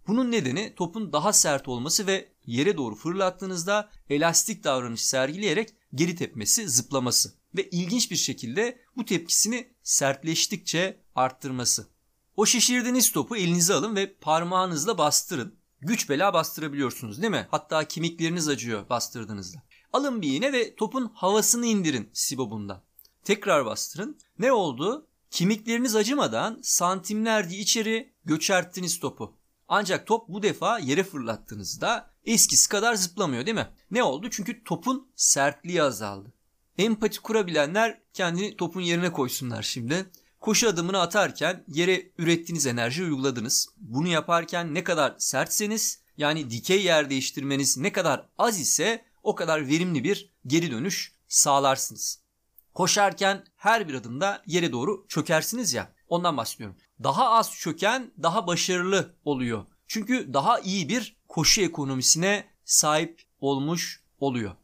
Bunun 0.07 0.31
nedeni 0.31 0.73
topun 0.75 1.13
daha 1.13 1.33
sert 1.33 1.67
olması 1.67 2.07
ve 2.07 2.36
yere 2.47 2.77
doğru 2.77 2.95
fırlattığınızda 2.95 3.89
elastik 4.09 4.63
davranış 4.63 5.05
sergileyerek 5.05 5.73
geri 5.95 6.15
tepmesi, 6.15 6.69
zıplaması 6.69 7.33
ve 7.55 7.69
ilginç 7.69 8.11
bir 8.11 8.15
şekilde 8.15 8.81
bu 8.95 9.05
tepkisini 9.05 9.73
sertleştikçe 9.83 11.01
arttırması. 11.15 11.87
O 12.35 12.45
şişirdiğiniz 12.45 13.11
topu 13.11 13.37
elinize 13.37 13.73
alın 13.73 13.95
ve 13.95 14.13
parmağınızla 14.13 14.97
bastırın. 14.97 15.55
Güç 15.81 16.09
bela 16.09 16.33
bastırabiliyorsunuz 16.33 17.21
değil 17.21 17.31
mi? 17.31 17.47
Hatta 17.51 17.87
kemikleriniz 17.87 18.47
acıyor 18.47 18.89
bastırdığınızda. 18.89 19.63
Alın 19.93 20.21
bir 20.21 20.33
iğne 20.33 20.53
ve 20.53 20.75
topun 20.75 21.11
havasını 21.13 21.65
indirin 21.65 22.09
sibobundan. 22.13 22.83
Tekrar 23.23 23.65
bastırın. 23.65 24.19
Ne 24.39 24.51
oldu? 24.51 25.07
Kemikleriniz 25.31 25.95
acımadan 25.95 26.59
santimlerce 26.63 27.57
içeri 27.57 28.13
göçerttiniz 28.25 28.99
topu. 28.99 29.37
Ancak 29.67 30.07
top 30.07 30.27
bu 30.29 30.43
defa 30.43 30.79
yere 30.79 31.03
fırlattığınızda 31.03 32.11
eskisi 32.27 32.69
kadar 32.69 32.95
zıplamıyor 32.95 33.45
değil 33.45 33.55
mi? 33.55 33.67
Ne 33.91 34.03
oldu? 34.03 34.29
Çünkü 34.31 34.63
topun 34.63 35.07
sertliği 35.15 35.83
azaldı. 35.83 36.33
Empati 36.77 37.19
kurabilenler 37.19 38.01
kendini 38.13 38.57
topun 38.57 38.81
yerine 38.81 39.11
koysunlar 39.11 39.63
şimdi. 39.63 40.09
Koşu 40.39 40.69
adımını 40.69 41.01
atarken 41.01 41.63
yere 41.67 42.11
ürettiğiniz 42.17 42.65
enerji 42.65 43.03
uyguladınız. 43.03 43.69
Bunu 43.77 44.07
yaparken 44.07 44.73
ne 44.73 44.83
kadar 44.83 45.15
sertseniz 45.17 46.01
yani 46.17 46.49
dikey 46.49 46.83
yer 46.83 47.09
değiştirmeniz 47.09 47.77
ne 47.77 47.91
kadar 47.91 48.29
az 48.37 48.59
ise 48.59 49.05
o 49.23 49.35
kadar 49.35 49.67
verimli 49.67 50.03
bir 50.03 50.33
geri 50.47 50.71
dönüş 50.71 51.13
sağlarsınız. 51.27 52.19
Koşarken 52.73 53.43
her 53.55 53.87
bir 53.87 53.93
adımda 53.93 54.43
yere 54.45 54.71
doğru 54.71 55.05
çökersiniz 55.07 55.73
ya 55.73 55.93
ondan 56.09 56.37
bahsediyorum. 56.37 56.77
Daha 57.03 57.29
az 57.29 57.51
çöken 57.51 58.11
daha 58.23 58.47
başarılı 58.47 59.15
oluyor. 59.25 59.65
Çünkü 59.87 60.33
daha 60.33 60.59
iyi 60.59 60.89
bir 60.89 61.16
koşu 61.37 61.61
ekonomisine 61.61 62.45
sahip 62.65 63.21
olmuş 63.39 64.03
oluyor. 64.19 64.55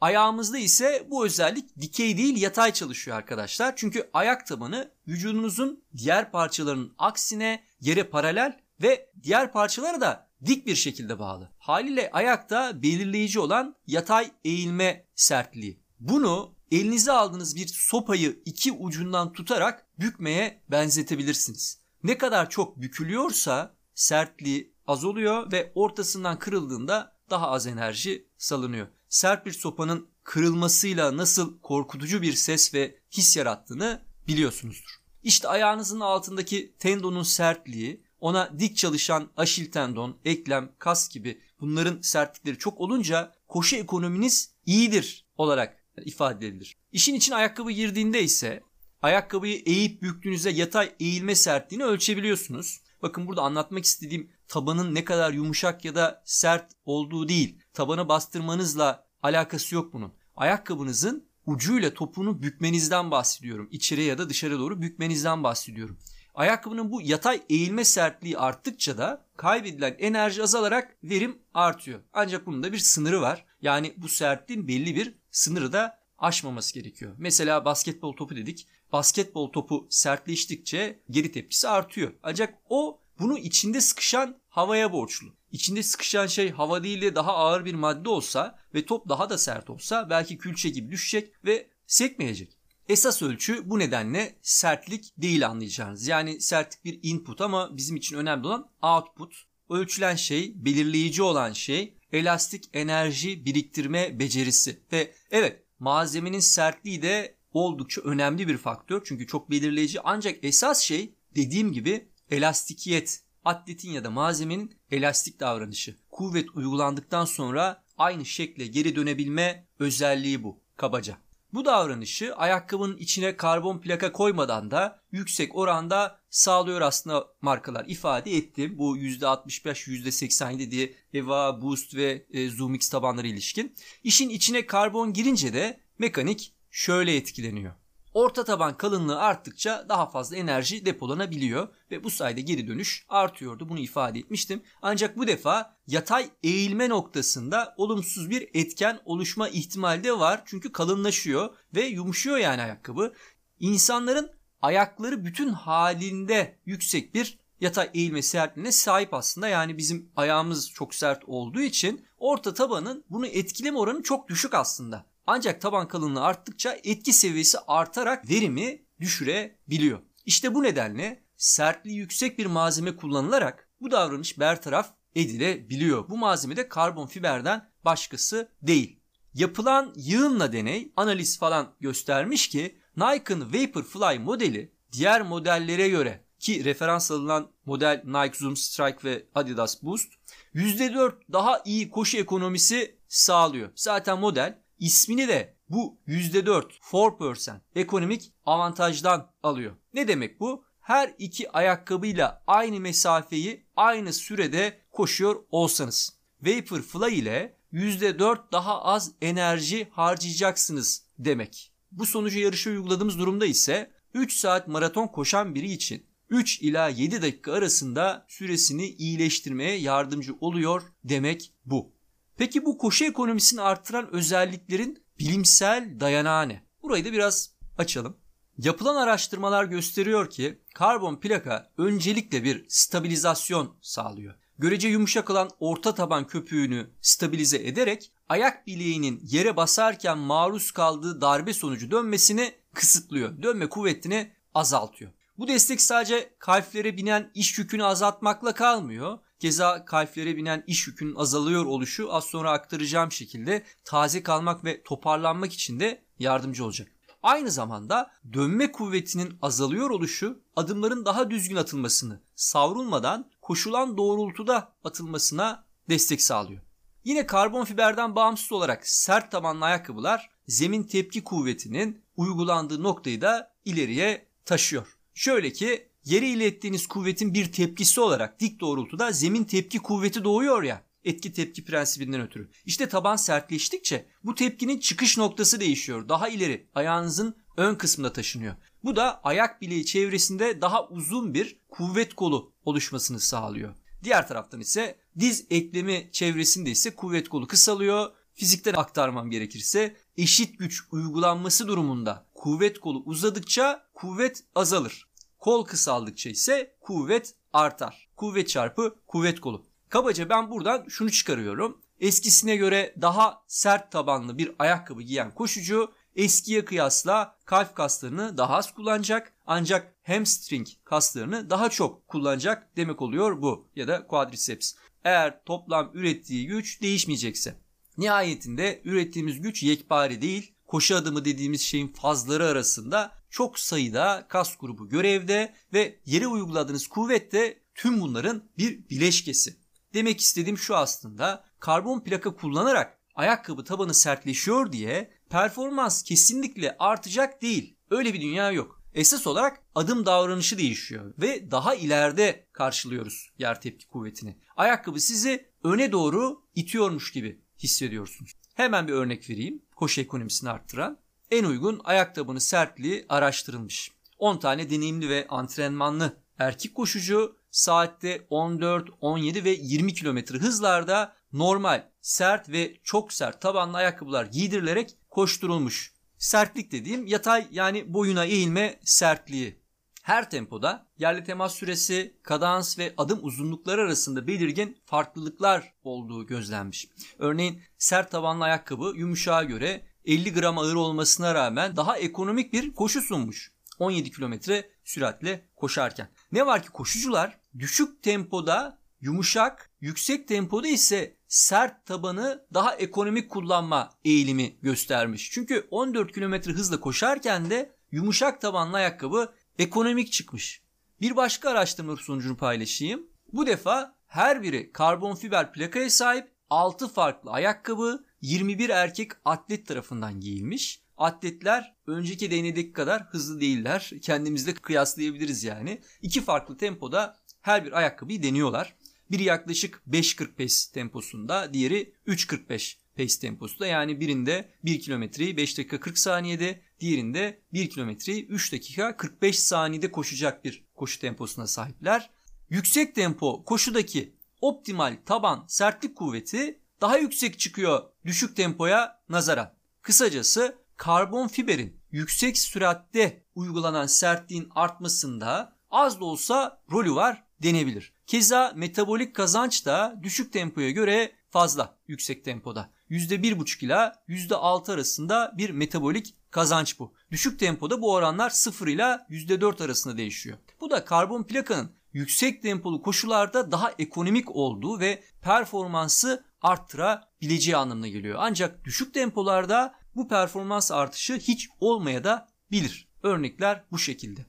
Ayağımızda 0.00 0.58
ise 0.58 1.06
bu 1.10 1.26
özellik 1.26 1.80
dikey 1.80 2.16
değil 2.16 2.42
yatay 2.42 2.72
çalışıyor 2.72 3.16
arkadaşlar. 3.16 3.76
Çünkü 3.76 4.10
ayak 4.12 4.46
tabanı 4.46 4.90
vücudunuzun 5.08 5.84
diğer 5.96 6.32
parçalarının 6.32 6.94
aksine 6.98 7.64
yere 7.80 8.04
paralel 8.04 8.60
ve 8.82 9.10
diğer 9.22 9.52
parçalara 9.52 10.00
da 10.00 10.28
dik 10.46 10.66
bir 10.66 10.74
şekilde 10.74 11.18
bağlı. 11.18 11.50
Haliyle 11.58 12.10
ayakta 12.12 12.82
belirleyici 12.82 13.40
olan 13.40 13.76
yatay 13.86 14.30
eğilme 14.44 15.06
sertliği. 15.14 15.80
Bunu 16.00 16.54
elinize 16.70 17.12
aldığınız 17.12 17.56
bir 17.56 17.66
sopayı 17.66 18.42
iki 18.44 18.72
ucundan 18.72 19.32
tutarak 19.32 19.86
bükmeye 19.98 20.62
benzetebilirsiniz. 20.70 21.80
Ne 22.02 22.18
kadar 22.18 22.50
çok 22.50 22.80
bükülüyorsa 22.80 23.74
sertliği 23.94 24.71
az 24.86 25.04
oluyor 25.04 25.52
ve 25.52 25.72
ortasından 25.74 26.38
kırıldığında 26.38 27.16
daha 27.30 27.50
az 27.50 27.66
enerji 27.66 28.28
salınıyor. 28.38 28.86
Sert 29.08 29.46
bir 29.46 29.52
sopanın 29.52 30.08
kırılmasıyla 30.24 31.16
nasıl 31.16 31.60
korkutucu 31.60 32.22
bir 32.22 32.32
ses 32.32 32.74
ve 32.74 32.98
his 33.10 33.36
yarattığını 33.36 34.02
biliyorsunuzdur. 34.28 35.02
İşte 35.22 35.48
ayağınızın 35.48 36.00
altındaki 36.00 36.74
tendonun 36.78 37.22
sertliği, 37.22 38.04
ona 38.20 38.58
dik 38.58 38.76
çalışan 38.76 39.30
aşil 39.36 39.70
tendon, 39.70 40.16
eklem, 40.24 40.72
kas 40.78 41.08
gibi 41.08 41.40
bunların 41.60 42.00
sertlikleri 42.00 42.58
çok 42.58 42.80
olunca 42.80 43.34
koşu 43.48 43.76
ekonominiz 43.76 44.54
iyidir 44.66 45.26
olarak 45.36 45.84
ifade 46.04 46.46
edilir. 46.46 46.76
İşin 46.92 47.14
için 47.14 47.32
ayakkabı 47.32 47.70
girdiğinde 47.70 48.22
ise 48.22 48.62
ayakkabıyı 49.02 49.62
eğip 49.66 50.02
büktüğünüzde 50.02 50.50
yatay 50.50 50.92
eğilme 51.00 51.34
sertliğini 51.34 51.84
ölçebiliyorsunuz. 51.84 52.80
Bakın 53.02 53.26
burada 53.26 53.42
anlatmak 53.42 53.84
istediğim 53.84 54.30
tabanın 54.52 54.94
ne 54.94 55.04
kadar 55.04 55.32
yumuşak 55.32 55.84
ya 55.84 55.94
da 55.94 56.22
sert 56.24 56.72
olduğu 56.84 57.28
değil. 57.28 57.58
Tabana 57.72 58.08
bastırmanızla 58.08 59.06
alakası 59.22 59.74
yok 59.74 59.92
bunun. 59.92 60.12
Ayakkabınızın 60.36 61.28
ucuyla 61.46 61.94
topunu 61.94 62.42
bükmenizden 62.42 63.10
bahsediyorum. 63.10 63.68
İçeriye 63.70 64.06
ya 64.06 64.18
da 64.18 64.28
dışarı 64.28 64.58
doğru 64.58 64.82
bükmenizden 64.82 65.44
bahsediyorum. 65.44 65.98
Ayakkabının 66.34 66.90
bu 66.90 67.02
yatay 67.02 67.42
eğilme 67.50 67.84
sertliği 67.84 68.38
arttıkça 68.38 68.98
da 68.98 69.26
kaybedilen 69.36 69.96
enerji 69.98 70.42
azalarak 70.42 70.96
verim 71.04 71.38
artıyor. 71.54 72.00
Ancak 72.12 72.46
bunun 72.46 72.62
da 72.62 72.72
bir 72.72 72.78
sınırı 72.78 73.20
var. 73.20 73.44
Yani 73.60 73.94
bu 73.96 74.08
sertliğin 74.08 74.68
belli 74.68 74.96
bir 74.96 75.14
sınırı 75.30 75.72
da 75.72 75.98
aşmaması 76.18 76.74
gerekiyor. 76.74 77.14
Mesela 77.18 77.64
basketbol 77.64 78.12
topu 78.16 78.36
dedik. 78.36 78.66
Basketbol 78.92 79.52
topu 79.52 79.86
sertleştikçe 79.90 81.02
geri 81.10 81.32
tepkisi 81.32 81.68
artıyor. 81.68 82.12
Ancak 82.22 82.54
o 82.68 83.02
bunu 83.18 83.38
içinde 83.38 83.80
sıkışan 83.80 84.41
havaya 84.52 84.92
borçlu. 84.92 85.28
İçinde 85.52 85.82
sıkışan 85.82 86.26
şey 86.26 86.50
hava 86.50 86.82
değil 86.82 87.02
de 87.02 87.14
daha 87.14 87.32
ağır 87.32 87.64
bir 87.64 87.74
madde 87.74 88.08
olsa 88.08 88.58
ve 88.74 88.86
top 88.86 89.08
daha 89.08 89.30
da 89.30 89.38
sert 89.38 89.70
olsa 89.70 90.10
belki 90.10 90.38
külçe 90.38 90.68
gibi 90.68 90.90
düşecek 90.90 91.32
ve 91.44 91.66
sekmeyecek. 91.86 92.58
Esas 92.88 93.22
ölçü 93.22 93.70
bu 93.70 93.78
nedenle 93.78 94.36
sertlik 94.42 95.12
değil 95.18 95.46
anlayacağınız. 95.46 96.06
Yani 96.06 96.40
sertlik 96.40 96.84
bir 96.84 97.00
input 97.02 97.40
ama 97.40 97.76
bizim 97.76 97.96
için 97.96 98.16
önemli 98.16 98.46
olan 98.46 98.70
output. 98.82 99.34
Ölçülen 99.70 100.16
şey, 100.16 100.52
belirleyici 100.64 101.22
olan 101.22 101.52
şey 101.52 101.94
elastik 102.12 102.68
enerji 102.72 103.44
biriktirme 103.44 104.18
becerisi. 104.18 104.80
Ve 104.92 105.14
evet 105.30 105.62
malzemenin 105.78 106.40
sertliği 106.40 107.02
de 107.02 107.34
oldukça 107.52 108.00
önemli 108.00 108.48
bir 108.48 108.56
faktör. 108.56 109.02
Çünkü 109.04 109.26
çok 109.26 109.50
belirleyici 109.50 110.00
ancak 110.00 110.44
esas 110.44 110.80
şey 110.80 111.14
dediğim 111.36 111.72
gibi 111.72 112.08
elastikiyet. 112.30 113.21
Atletin 113.44 113.90
ya 113.90 114.04
da 114.04 114.10
malzemenin 114.10 114.74
elastik 114.90 115.40
davranışı. 115.40 115.96
Kuvvet 116.10 116.50
uygulandıktan 116.56 117.24
sonra 117.24 117.84
aynı 117.98 118.24
şekle 118.24 118.66
geri 118.66 118.96
dönebilme 118.96 119.66
özelliği 119.78 120.42
bu 120.42 120.60
kabaca. 120.76 121.18
Bu 121.52 121.64
davranışı 121.64 122.34
ayakkabının 122.36 122.96
içine 122.96 123.36
karbon 123.36 123.78
plaka 123.78 124.12
koymadan 124.12 124.70
da 124.70 125.02
yüksek 125.12 125.56
oranda 125.56 126.20
sağlıyor 126.30 126.80
aslında 126.80 127.26
markalar. 127.40 127.84
ifade 127.88 128.36
ettim 128.36 128.78
bu 128.78 128.98
%65 128.98 129.88
%87 129.88 130.70
diye 130.70 130.94
Eva, 131.14 131.62
Boost 131.62 131.94
ve 131.94 132.26
e, 132.30 132.48
Zoom 132.48 132.74
X 132.74 132.88
tabanları 132.88 133.26
ilişkin. 133.26 133.74
İşin 134.04 134.28
içine 134.28 134.66
karbon 134.66 135.12
girince 135.12 135.52
de 135.52 135.80
mekanik 135.98 136.54
şöyle 136.70 137.16
etkileniyor. 137.16 137.81
Orta 138.14 138.44
taban 138.44 138.76
kalınlığı 138.76 139.20
arttıkça 139.20 139.86
daha 139.88 140.06
fazla 140.06 140.36
enerji 140.36 140.86
depolanabiliyor 140.86 141.68
ve 141.90 142.04
bu 142.04 142.10
sayede 142.10 142.40
geri 142.40 142.68
dönüş 142.68 143.04
artıyordu. 143.08 143.68
Bunu 143.68 143.78
ifade 143.78 144.18
etmiştim. 144.18 144.62
Ancak 144.82 145.16
bu 145.16 145.26
defa 145.26 145.76
yatay 145.86 146.30
eğilme 146.42 146.88
noktasında 146.88 147.74
olumsuz 147.76 148.30
bir 148.30 148.48
etken 148.54 149.00
oluşma 149.04 149.48
ihtimali 149.48 150.04
de 150.04 150.18
var. 150.18 150.42
Çünkü 150.46 150.72
kalınlaşıyor 150.72 151.54
ve 151.74 151.82
yumuşuyor 151.82 152.38
yani 152.38 152.62
ayakkabı. 152.62 153.12
İnsanların 153.60 154.30
ayakları 154.62 155.24
bütün 155.24 155.48
halinde 155.48 156.58
yüksek 156.66 157.14
bir 157.14 157.38
yatay 157.60 157.90
eğilme 157.94 158.22
sertliğine 158.22 158.72
sahip 158.72 159.14
aslında. 159.14 159.48
Yani 159.48 159.78
bizim 159.78 160.12
ayağımız 160.16 160.70
çok 160.70 160.94
sert 160.94 161.24
olduğu 161.26 161.60
için 161.60 162.06
orta 162.18 162.54
tabanın 162.54 163.04
bunu 163.10 163.26
etkileme 163.26 163.78
oranı 163.78 164.02
çok 164.02 164.28
düşük 164.28 164.54
aslında. 164.54 165.11
Ancak 165.26 165.60
taban 165.60 165.88
kalınlığı 165.88 166.24
arttıkça 166.24 166.78
etki 166.84 167.12
seviyesi 167.12 167.58
artarak 167.58 168.30
verimi 168.30 168.82
düşürebiliyor. 169.00 169.98
İşte 170.26 170.54
bu 170.54 170.62
nedenle 170.62 171.24
sertliği 171.36 171.96
yüksek 171.96 172.38
bir 172.38 172.46
malzeme 172.46 172.96
kullanılarak 172.96 173.68
bu 173.80 173.90
davranış 173.90 174.38
bertaraf 174.38 174.94
edilebiliyor. 175.14 176.08
Bu 176.08 176.16
malzeme 176.16 176.56
de 176.56 176.68
karbon 176.68 177.06
fiberden 177.06 177.70
başkası 177.84 178.48
değil. 178.62 179.00
Yapılan 179.34 179.92
yığınla 179.96 180.52
deney 180.52 180.92
analiz 180.96 181.38
falan 181.38 181.74
göstermiş 181.80 182.48
ki 182.48 182.78
Nike'ın 182.96 183.52
Vaporfly 183.52 184.18
modeli 184.18 184.72
diğer 184.92 185.22
modellere 185.22 185.88
göre 185.88 186.24
ki 186.38 186.64
referans 186.64 187.10
alınan 187.10 187.50
model 187.66 188.02
Nike 188.04 188.38
Zoom 188.38 188.56
Strike 188.56 188.98
ve 189.04 189.26
Adidas 189.34 189.82
Boost 189.82 190.12
%4 190.54 191.12
daha 191.32 191.62
iyi 191.64 191.90
koşu 191.90 192.18
ekonomisi 192.18 192.98
sağlıyor. 193.08 193.70
Zaten 193.74 194.18
model 194.18 194.61
ismini 194.82 195.28
de 195.28 195.56
bu 195.68 195.98
%4 196.08 196.64
4% 196.92 197.60
ekonomik 197.74 198.32
avantajdan 198.46 199.30
alıyor. 199.42 199.76
Ne 199.94 200.08
demek 200.08 200.40
bu? 200.40 200.64
Her 200.80 201.14
iki 201.18 201.52
ayakkabıyla 201.52 202.42
aynı 202.46 202.80
mesafeyi 202.80 203.66
aynı 203.76 204.12
sürede 204.12 204.80
koşuyor 204.90 205.44
olsanız 205.50 206.18
Vaporfly 206.40 207.18
ile 207.18 207.56
%4 207.72 208.52
daha 208.52 208.82
az 208.82 209.12
enerji 209.20 209.88
harcayacaksınız 209.90 211.06
demek. 211.18 211.72
Bu 211.92 212.06
sonucu 212.06 212.38
yarışa 212.38 212.70
uyguladığımız 212.70 213.18
durumda 213.18 213.46
ise 213.46 213.90
3 214.14 214.36
saat 214.36 214.68
maraton 214.68 215.06
koşan 215.06 215.54
biri 215.54 215.70
için 215.72 216.06
3 216.30 216.62
ila 216.62 216.88
7 216.88 217.22
dakika 217.22 217.52
arasında 217.52 218.26
süresini 218.28 218.86
iyileştirmeye 218.86 219.76
yardımcı 219.76 220.34
oluyor 220.40 220.82
demek 221.04 221.52
bu. 221.64 221.92
Peki 222.36 222.64
bu 222.64 222.78
koşu 222.78 223.04
ekonomisini 223.04 223.60
artıran 223.60 224.14
özelliklerin 224.14 225.04
bilimsel 225.18 226.00
dayanağı 226.00 226.48
ne? 226.48 226.62
Burayı 226.82 227.04
da 227.04 227.12
biraz 227.12 227.50
açalım. 227.78 228.16
Yapılan 228.58 228.96
araştırmalar 228.96 229.64
gösteriyor 229.64 230.30
ki 230.30 230.62
karbon 230.74 231.20
plaka 231.20 231.70
öncelikle 231.78 232.44
bir 232.44 232.64
stabilizasyon 232.68 233.76
sağlıyor. 233.80 234.34
Görece 234.58 234.88
yumuşak 234.88 235.30
olan 235.30 235.50
orta 235.60 235.94
taban 235.94 236.26
köpüğünü 236.26 236.90
stabilize 237.00 237.56
ederek 237.56 238.12
ayak 238.28 238.66
bileğinin 238.66 239.20
yere 239.22 239.56
basarken 239.56 240.18
maruz 240.18 240.70
kaldığı 240.70 241.20
darbe 241.20 241.52
sonucu 241.52 241.90
dönmesini 241.90 242.54
kısıtlıyor. 242.74 243.42
Dönme 243.42 243.68
kuvvetini 243.68 244.32
azaltıyor. 244.54 245.12
Bu 245.38 245.48
destek 245.48 245.80
sadece 245.80 246.34
kalplere 246.38 246.96
binen 246.96 247.30
iş 247.34 247.58
yükünü 247.58 247.84
azaltmakla 247.84 248.54
kalmıyor. 248.54 249.18
Keza 249.42 249.84
kalplere 249.84 250.36
binen 250.36 250.64
iş 250.66 250.86
yükünün 250.86 251.14
azalıyor 251.14 251.64
oluşu 251.64 252.14
az 252.14 252.24
sonra 252.24 252.50
aktaracağım 252.50 253.12
şekilde 253.12 253.64
taze 253.84 254.22
kalmak 254.22 254.64
ve 254.64 254.82
toparlanmak 254.82 255.52
için 255.52 255.80
de 255.80 256.02
yardımcı 256.18 256.64
olacak. 256.64 256.88
Aynı 257.22 257.50
zamanda 257.50 258.10
dönme 258.32 258.72
kuvvetinin 258.72 259.38
azalıyor 259.42 259.90
oluşu 259.90 260.42
adımların 260.56 261.04
daha 261.04 261.30
düzgün 261.30 261.56
atılmasını, 261.56 262.20
savrulmadan 262.34 263.30
koşulan 263.40 263.96
doğrultuda 263.96 264.72
atılmasına 264.84 265.64
destek 265.88 266.22
sağlıyor. 266.22 266.62
Yine 267.04 267.26
karbon 267.26 267.64
fiberden 267.64 268.16
bağımsız 268.16 268.52
olarak 268.52 268.88
sert 268.88 269.32
tabanlı 269.32 269.64
ayakkabılar 269.64 270.30
zemin 270.46 270.82
tepki 270.82 271.24
kuvvetinin 271.24 272.04
uygulandığı 272.16 272.82
noktayı 272.82 273.20
da 273.20 273.54
ileriye 273.64 274.26
taşıyor. 274.44 274.98
Şöyle 275.14 275.52
ki 275.52 275.91
yere 276.04 276.28
ilettiğiniz 276.28 276.86
kuvvetin 276.86 277.34
bir 277.34 277.52
tepkisi 277.52 278.00
olarak 278.00 278.40
dik 278.40 278.60
doğrultuda 278.60 279.12
zemin 279.12 279.44
tepki 279.44 279.78
kuvveti 279.78 280.24
doğuyor 280.24 280.62
ya 280.62 280.82
etki 281.04 281.32
tepki 281.32 281.64
prensibinden 281.64 282.20
ötürü. 282.20 282.50
İşte 282.66 282.88
taban 282.88 283.16
sertleştikçe 283.16 284.06
bu 284.24 284.34
tepkinin 284.34 284.78
çıkış 284.78 285.18
noktası 285.18 285.60
değişiyor. 285.60 286.08
Daha 286.08 286.28
ileri 286.28 286.66
ayağınızın 286.74 287.36
ön 287.56 287.74
kısmına 287.74 288.12
taşınıyor. 288.12 288.54
Bu 288.84 288.96
da 288.96 289.20
ayak 289.24 289.60
bileği 289.62 289.86
çevresinde 289.86 290.60
daha 290.60 290.88
uzun 290.88 291.34
bir 291.34 291.60
kuvvet 291.68 292.14
kolu 292.14 292.52
oluşmasını 292.64 293.20
sağlıyor. 293.20 293.74
Diğer 294.04 294.28
taraftan 294.28 294.60
ise 294.60 294.98
diz 295.18 295.46
eklemi 295.50 296.08
çevresinde 296.12 296.70
ise 296.70 296.94
kuvvet 296.94 297.28
kolu 297.28 297.46
kısalıyor. 297.46 298.10
Fizikten 298.34 298.74
aktarmam 298.74 299.30
gerekirse 299.30 299.96
eşit 300.16 300.58
güç 300.58 300.82
uygulanması 300.92 301.68
durumunda 301.68 302.26
kuvvet 302.34 302.80
kolu 302.80 303.02
uzadıkça 303.06 303.86
kuvvet 303.94 304.44
azalır. 304.54 305.08
Kol 305.42 305.64
kısaldıkça 305.64 306.30
ise 306.30 306.74
kuvvet 306.80 307.34
artar. 307.52 308.08
Kuvvet 308.16 308.48
çarpı 308.48 308.94
kuvvet 309.06 309.40
kolu. 309.40 309.66
Kabaca 309.88 310.28
ben 310.28 310.50
buradan 310.50 310.84
şunu 310.88 311.10
çıkarıyorum. 311.10 311.80
Eskisine 312.00 312.56
göre 312.56 312.94
daha 313.00 313.42
sert 313.46 313.92
tabanlı 313.92 314.38
bir 314.38 314.52
ayakkabı 314.58 315.02
giyen 315.02 315.34
koşucu 315.34 315.92
eskiye 316.16 316.64
kıyasla 316.64 317.36
kalp 317.44 317.74
kaslarını 317.74 318.38
daha 318.38 318.56
az 318.56 318.74
kullanacak 318.74 319.32
ancak 319.46 319.94
hamstring 320.06 320.66
kaslarını 320.84 321.50
daha 321.50 321.70
çok 321.70 322.08
kullanacak 322.08 322.76
demek 322.76 323.02
oluyor 323.02 323.42
bu 323.42 323.68
ya 323.76 323.88
da 323.88 324.06
quadriceps. 324.06 324.74
Eğer 325.04 325.44
toplam 325.44 325.90
ürettiği 325.94 326.46
güç 326.46 326.82
değişmeyecekse. 326.82 327.54
Nihayetinde 327.98 328.80
ürettiğimiz 328.84 329.40
güç 329.40 329.62
yekpare 329.62 330.22
değil. 330.22 330.54
Koşu 330.66 330.96
adımı 330.96 331.24
dediğimiz 331.24 331.60
şeyin 331.60 331.88
fazları 331.88 332.46
arasında 332.46 333.21
çok 333.32 333.58
sayıda 333.58 334.26
kas 334.28 334.56
grubu 334.56 334.88
görevde 334.88 335.54
ve 335.72 335.98
yere 336.06 336.26
uyguladığınız 336.26 336.86
kuvvet 336.86 337.32
de 337.32 337.62
tüm 337.74 338.00
bunların 338.00 338.44
bir 338.58 338.88
bileşkesi. 338.88 339.56
Demek 339.94 340.20
istediğim 340.20 340.58
şu 340.58 340.76
aslında 340.76 341.44
karbon 341.60 342.00
plaka 342.00 342.34
kullanarak 342.36 342.98
ayakkabı 343.14 343.64
tabanı 343.64 343.94
sertleşiyor 343.94 344.72
diye 344.72 345.10
performans 345.30 346.02
kesinlikle 346.02 346.76
artacak 346.78 347.42
değil. 347.42 347.76
Öyle 347.90 348.14
bir 348.14 348.20
dünya 348.20 348.50
yok. 348.50 348.82
Esas 348.94 349.26
olarak 349.26 349.62
adım 349.74 350.06
davranışı 350.06 350.58
değişiyor 350.58 351.14
ve 351.18 351.50
daha 351.50 351.74
ileride 351.74 352.46
karşılıyoruz 352.52 353.30
yer 353.38 353.60
tepki 353.60 353.86
kuvvetini. 353.86 354.38
Ayakkabı 354.56 355.00
sizi 355.00 355.46
öne 355.64 355.92
doğru 355.92 356.42
itiyormuş 356.54 357.12
gibi 357.12 357.40
hissediyorsunuz. 357.58 358.32
Hemen 358.54 358.88
bir 358.88 358.92
örnek 358.92 359.30
vereyim. 359.30 359.62
Koşu 359.76 360.00
ekonomisini 360.00 360.50
arttıran. 360.50 361.01
En 361.32 361.44
uygun 361.44 361.80
ayakkabının 361.84 362.38
sertliği 362.38 363.06
araştırılmış. 363.08 363.90
10 364.18 364.36
tane 364.36 364.70
deneyimli 364.70 365.08
ve 365.08 365.26
antrenmanlı 365.28 366.16
erkek 366.38 366.74
koşucu 366.74 367.36
saatte 367.50 368.26
14, 368.30 368.88
17 369.00 369.44
ve 369.44 369.50
20 369.50 369.94
kilometre 369.94 370.38
hızlarda 370.38 371.16
normal, 371.32 371.88
sert 372.00 372.48
ve 372.48 372.76
çok 372.84 373.12
sert 373.12 373.40
tabanlı 373.40 373.76
ayakkabılar 373.76 374.26
giydirilerek 374.26 374.96
koşturulmuş. 375.10 375.92
Sertlik 376.18 376.72
dediğim 376.72 377.06
yatay 377.06 377.46
yani 377.50 377.94
boyuna 377.94 378.24
eğilme 378.24 378.80
sertliği. 378.84 379.62
Her 380.02 380.30
tempoda 380.30 380.86
yerli 380.98 381.24
temas 381.24 381.54
süresi, 381.54 382.16
kadans 382.22 382.78
ve 382.78 382.94
adım 382.96 383.18
uzunlukları 383.22 383.80
arasında 383.80 384.26
belirgin 384.26 384.78
farklılıklar 384.84 385.72
olduğu 385.84 386.26
gözlenmiş. 386.26 386.88
Örneğin 387.18 387.62
sert 387.78 388.10
tabanlı 388.10 388.44
ayakkabı 388.44 388.92
yumuşağa 388.96 389.42
göre 389.42 389.91
50 390.04 390.32
gram 390.32 390.58
ağır 390.58 390.74
olmasına 390.74 391.34
rağmen 391.34 391.76
daha 391.76 391.96
ekonomik 391.96 392.52
bir 392.52 392.74
koşu 392.74 393.00
sunmuş. 393.02 393.52
17 393.78 394.10
kilometre 394.10 394.70
süratle 394.84 395.48
koşarken. 395.56 396.08
Ne 396.32 396.46
var 396.46 396.62
ki 396.62 396.68
koşucular 396.68 397.38
düşük 397.58 398.02
tempoda 398.02 398.78
yumuşak, 399.00 399.70
yüksek 399.80 400.28
tempoda 400.28 400.68
ise 400.68 401.16
sert 401.28 401.86
tabanı 401.86 402.46
daha 402.54 402.74
ekonomik 402.74 403.30
kullanma 403.30 403.90
eğilimi 404.04 404.56
göstermiş. 404.62 405.30
Çünkü 405.30 405.66
14 405.70 406.12
km 406.12 406.34
hızla 406.34 406.80
koşarken 406.80 407.50
de 407.50 407.72
yumuşak 407.92 408.40
tabanlı 408.40 408.76
ayakkabı 408.76 409.32
ekonomik 409.58 410.12
çıkmış. 410.12 410.62
Bir 411.00 411.16
başka 411.16 411.50
araştırma 411.50 411.96
sonucunu 411.96 412.36
paylaşayım. 412.36 413.06
Bu 413.32 413.46
defa 413.46 413.94
her 414.06 414.42
biri 414.42 414.72
karbon 414.72 415.14
fiber 415.14 415.52
plakaya 415.52 415.90
sahip 415.90 416.32
6 416.50 416.88
farklı 416.88 417.30
ayakkabı 417.30 418.04
21 418.22 418.68
erkek 418.68 419.12
atlet 419.24 419.66
tarafından 419.66 420.20
giyilmiş. 420.20 420.82
atletler 420.96 421.74
önceki 421.86 422.30
denedeki 422.30 422.72
kadar 422.72 423.02
hızlı 423.02 423.40
değiller. 423.40 423.90
Kendimizle 424.02 424.54
kıyaslayabiliriz 424.54 425.44
yani. 425.44 425.80
İki 426.02 426.20
farklı 426.20 426.56
tempoda 426.56 427.16
her 427.40 427.64
bir 427.64 427.72
ayakkabıyı 427.72 428.22
deniyorlar. 428.22 428.74
Biri 429.10 429.22
yaklaşık 429.22 429.82
5.40 429.90 430.34
pace 430.34 430.54
temposunda, 430.72 431.54
diğeri 431.54 431.92
3.45 432.06 432.76
pace 432.96 433.18
temposunda. 433.20 433.66
Yani 433.66 434.00
birinde 434.00 434.48
1 434.64 434.80
kilometreyi 434.80 435.36
5 435.36 435.58
dakika 435.58 435.80
40 435.80 435.98
saniyede, 435.98 436.60
diğerinde 436.80 437.40
1 437.52 437.70
kilometreyi 437.70 438.26
3 438.26 438.52
dakika 438.52 438.96
45 438.96 439.38
saniyede 439.38 439.92
koşacak 439.92 440.44
bir 440.44 440.64
koşu 440.74 441.00
temposuna 441.00 441.46
sahipler. 441.46 442.10
Yüksek 442.50 442.94
tempo 442.94 443.44
koşudaki 443.44 444.14
optimal 444.40 444.96
taban 445.06 445.44
sertlik 445.48 445.96
kuvveti 445.96 446.61
daha 446.82 446.98
yüksek 446.98 447.38
çıkıyor 447.38 447.82
düşük 448.06 448.36
tempoya 448.36 449.00
nazaran. 449.08 449.52
Kısacası 449.82 450.56
karbon 450.76 451.28
fiberin 451.28 451.80
yüksek 451.90 452.38
süratte 452.38 453.24
uygulanan 453.34 453.86
sertliğin 453.86 454.48
artmasında 454.54 455.56
az 455.70 456.00
da 456.00 456.04
olsa 456.04 456.62
rolü 456.72 456.94
var 456.94 457.24
denebilir. 457.42 457.92
Keza 458.06 458.52
metabolik 458.56 459.16
kazanç 459.16 459.66
da 459.66 460.00
düşük 460.02 460.32
tempoya 460.32 460.70
göre 460.70 461.12
fazla 461.30 461.76
yüksek 461.88 462.24
tempoda. 462.24 462.70
%1,5 462.90 463.64
ila 463.64 464.04
%6 464.08 464.72
arasında 464.72 465.32
bir 465.38 465.50
metabolik 465.50 466.14
kazanç 466.30 466.78
bu. 466.78 466.94
Düşük 467.10 467.38
tempoda 467.38 467.82
bu 467.82 467.92
oranlar 467.92 468.30
0 468.30 468.66
ile 468.66 468.82
%4 468.82 469.64
arasında 469.64 469.96
değişiyor. 469.96 470.38
Bu 470.60 470.70
da 470.70 470.84
karbon 470.84 471.22
plakanın 471.22 471.70
yüksek 471.92 472.42
tempolu 472.42 472.82
koşularda 472.82 473.52
daha 473.52 473.72
ekonomik 473.78 474.36
olduğu 474.36 474.80
ve 474.80 475.02
performansı 475.20 476.24
arttırabileceği 476.42 477.56
anlamına 477.56 477.88
geliyor. 477.88 478.18
Ancak 478.18 478.64
düşük 478.64 478.94
tempolarda 478.94 479.74
bu 479.96 480.08
performans 480.08 480.72
artışı 480.72 481.14
hiç 481.14 481.48
olmaya 481.60 482.04
da 482.04 482.28
bilir. 482.50 482.88
Örnekler 483.02 483.64
bu 483.72 483.78
şekilde. 483.78 484.26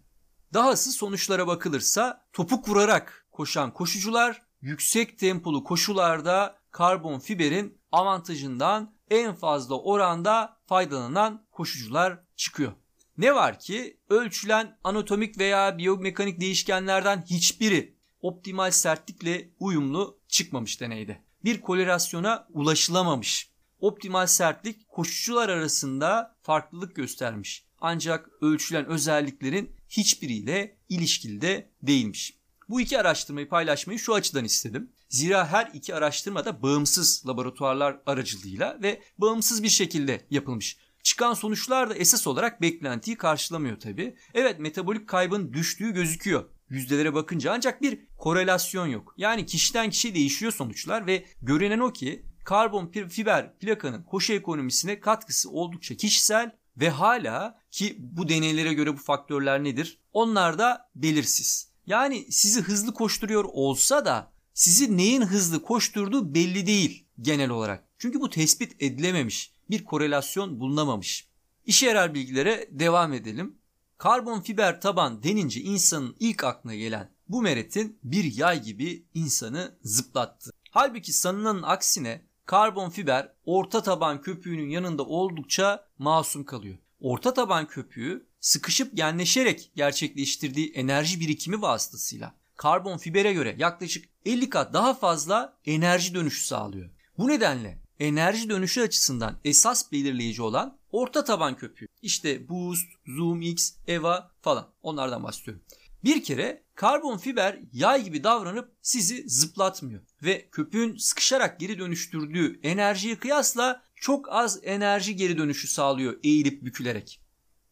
Dahası 0.54 0.92
sonuçlara 0.92 1.48
bakılırsa 1.48 2.26
topuk 2.34 2.70
vurarak 2.70 3.28
koşan 3.32 3.74
koşucular 3.74 4.42
yüksek 4.62 5.20
tempolu 5.20 5.64
koşularda 5.64 6.58
karbon 6.72 7.20
fiberin 7.20 7.82
avantajından 7.92 8.96
en 9.10 9.36
fazla 9.36 9.80
oranda 9.80 10.58
faydalanan 10.66 11.46
koşucular 11.52 12.20
çıkıyor. 12.36 12.72
Ne 13.18 13.36
var 13.36 13.60
ki 13.60 14.00
ölçülen 14.10 14.80
anatomik 14.84 15.38
veya 15.38 15.78
biyomekanik 15.78 16.42
değişkenlerden 16.42 17.22
hiçbiri 17.22 17.98
optimal 18.22 18.72
sertlikle 18.72 19.50
uyumlu 19.60 20.20
çıkmamış 20.28 20.82
deneyde. 20.82 21.22
Bir 21.44 21.62
korelasyona 21.62 22.48
ulaşılamamış. 22.50 23.50
Optimal 23.80 24.28
sertlik 24.28 24.90
koşucular 24.90 25.50
arasında 25.50 26.36
farklılık 26.42 26.96
göstermiş. 26.96 27.66
Ancak 27.82 28.30
ölçülen 28.42 28.86
özelliklerin 28.86 29.76
hiçbiriyle 29.90 30.78
ilişkili 30.90 31.42
de 31.42 31.70
değilmiş. 31.82 32.38
Bu 32.70 32.82
iki 32.82 33.00
araştırmayı 33.00 33.50
paylaşmayı 33.50 34.00
şu 34.00 34.14
açıdan 34.14 34.46
istedim. 34.46 34.92
Zira 35.10 35.48
her 35.48 35.72
iki 35.74 35.96
araştırma 35.96 36.46
da 36.46 36.62
bağımsız 36.62 37.24
laboratuvarlar 37.28 38.00
aracılığıyla 38.06 38.80
ve 38.84 39.02
bağımsız 39.18 39.64
bir 39.64 39.70
şekilde 39.70 40.26
yapılmış. 40.30 40.78
Çıkan 41.04 41.34
sonuçlar 41.34 41.90
da 41.90 41.96
esas 41.96 42.28
olarak 42.28 42.62
beklentiyi 42.62 43.18
karşılamıyor 43.18 43.80
tabi. 43.80 44.16
Evet 44.34 44.60
metabolik 44.60 45.10
kaybın 45.10 45.54
düştüğü 45.54 45.92
gözüküyor 45.92 46.46
yüzdelere 46.70 47.14
bakınca 47.14 47.52
ancak 47.54 47.82
bir 47.82 48.00
korelasyon 48.18 48.88
yok. 48.88 49.14
Yani 49.18 49.46
kişiden 49.46 49.90
kişiye 49.90 50.16
değişiyor 50.16 50.52
sonuçlar 50.52 51.08
ve 51.08 51.26
görünen 51.42 51.80
o 51.80 51.94
ki 51.94 52.26
karbon 52.46 52.92
fiber 53.10 53.58
plakanın 53.58 54.04
koşu 54.04 54.34
ekonomisine 54.34 55.00
katkısı 55.00 55.50
oldukça 55.50 55.96
kişisel 55.96 56.52
ve 56.78 56.90
hala 56.90 57.60
ki 57.72 57.96
bu 58.00 58.30
deneylere 58.30 58.74
göre 58.74 58.94
bu 58.94 58.98
faktörler 58.98 59.64
nedir? 59.64 60.00
Onlar 60.14 60.60
da 60.60 60.90
belirsiz. 60.96 61.74
Yani 61.86 62.32
sizi 62.32 62.62
hızlı 62.62 62.94
koşturuyor 62.94 63.46
olsa 63.54 64.06
da 64.06 64.32
sizi 64.54 64.98
neyin 64.98 65.22
hızlı 65.22 65.62
koşturduğu 65.62 66.34
belli 66.36 66.68
değil 66.68 67.06
genel 67.22 67.50
olarak. 67.50 67.88
Çünkü 67.98 68.22
bu 68.22 68.30
tespit 68.30 68.84
edilememiş, 68.84 69.54
bir 69.70 69.84
korelasyon 69.84 70.60
bulunamamış. 70.60 71.28
İşe 71.66 71.86
yarar 71.86 72.14
bilgilere 72.14 72.68
devam 72.72 73.14
edelim. 73.14 73.56
Karbon 73.98 74.42
fiber 74.42 74.82
taban 74.82 75.24
denince 75.24 75.62
insanın 75.62 76.16
ilk 76.20 76.44
aklına 76.44 76.76
gelen 76.76 77.10
bu 77.30 77.42
meretin 77.42 78.00
bir 78.04 78.38
yay 78.38 78.64
gibi 78.64 79.06
insanı 79.14 79.78
zıplattı. 79.84 80.52
Halbuki 80.72 81.14
sanılanın 81.14 81.64
aksine 81.64 82.26
karbon 82.46 82.90
fiber 82.90 83.34
orta 83.46 83.84
taban 83.84 84.22
köpüğünün 84.22 84.70
yanında 84.70 85.04
oldukça 85.04 85.88
masum 85.98 86.44
kalıyor. 86.44 86.78
Orta 87.00 87.34
taban 87.34 87.68
köpüğü 87.68 88.28
sıkışıp 88.40 88.98
genleşerek 88.98 89.72
gerçekleştirdiği 89.76 90.72
enerji 90.72 91.20
birikimi 91.20 91.62
vasıtasıyla 91.62 92.36
karbon 92.56 92.98
fibere 92.98 93.34
göre 93.34 93.56
yaklaşık 93.60 94.06
50 94.26 94.50
kat 94.50 94.74
daha 94.74 94.94
fazla 94.94 95.58
enerji 95.66 96.16
dönüşü 96.16 96.46
sağlıyor. 96.46 96.90
Bu 97.18 97.28
nedenle 97.28 97.80
enerji 98.00 98.50
dönüşü 98.50 98.82
açısından 98.82 99.40
esas 99.46 99.92
belirleyici 99.92 100.42
olan 100.42 100.78
orta 100.94 101.24
taban 101.24 101.58
köpüğü. 101.58 101.88
İşte 102.02 102.50
Boost, 102.50 102.88
Zoom 103.08 103.42
X, 103.42 103.74
Eva 103.88 104.32
falan 104.42 104.68
onlardan 104.84 105.24
bahsediyorum. 105.24 105.64
Bir 106.04 106.24
kere 106.24 106.64
karbon 106.76 107.18
fiber 107.18 107.60
yay 107.74 108.04
gibi 108.04 108.24
davranıp 108.24 108.72
sizi 108.82 109.30
zıplatmıyor 109.30 110.02
ve 110.24 110.48
köpüğün 110.52 110.98
sıkışarak 110.98 111.60
geri 111.60 111.80
dönüştürdüğü 111.80 112.60
enerjiyi 112.64 113.16
kıyasla 113.16 113.84
çok 113.96 114.32
az 114.32 114.60
enerji 114.64 115.16
geri 115.16 115.38
dönüşü 115.38 115.68
sağlıyor 115.68 116.20
eğilip 116.24 116.64
bükülerek. 116.66 117.20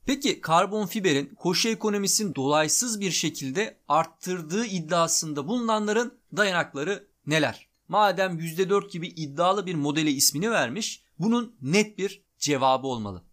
Peki 0.05 0.41
karbon 0.41 0.86
fiberin 0.86 1.36
koşu 1.36 1.69
ekonomisini 1.69 2.36
dolaysız 2.36 2.99
bir 2.99 3.12
şekilde 3.12 3.77
arttırdığı 3.88 4.65
iddiasında 4.65 5.47
bulunanların 5.47 6.13
dayanakları 6.38 7.07
neler? 7.25 7.67
Madem 7.88 8.39
%4 8.39 8.91
gibi 8.91 9.07
iddialı 9.07 9.65
bir 9.65 9.75
modele 9.75 10.12
ismini 10.12 10.51
vermiş, 10.51 11.03
bunun 11.19 11.55
net 11.62 11.97
bir 11.97 12.23
cevabı 12.41 12.88
olmalı. 12.88 13.23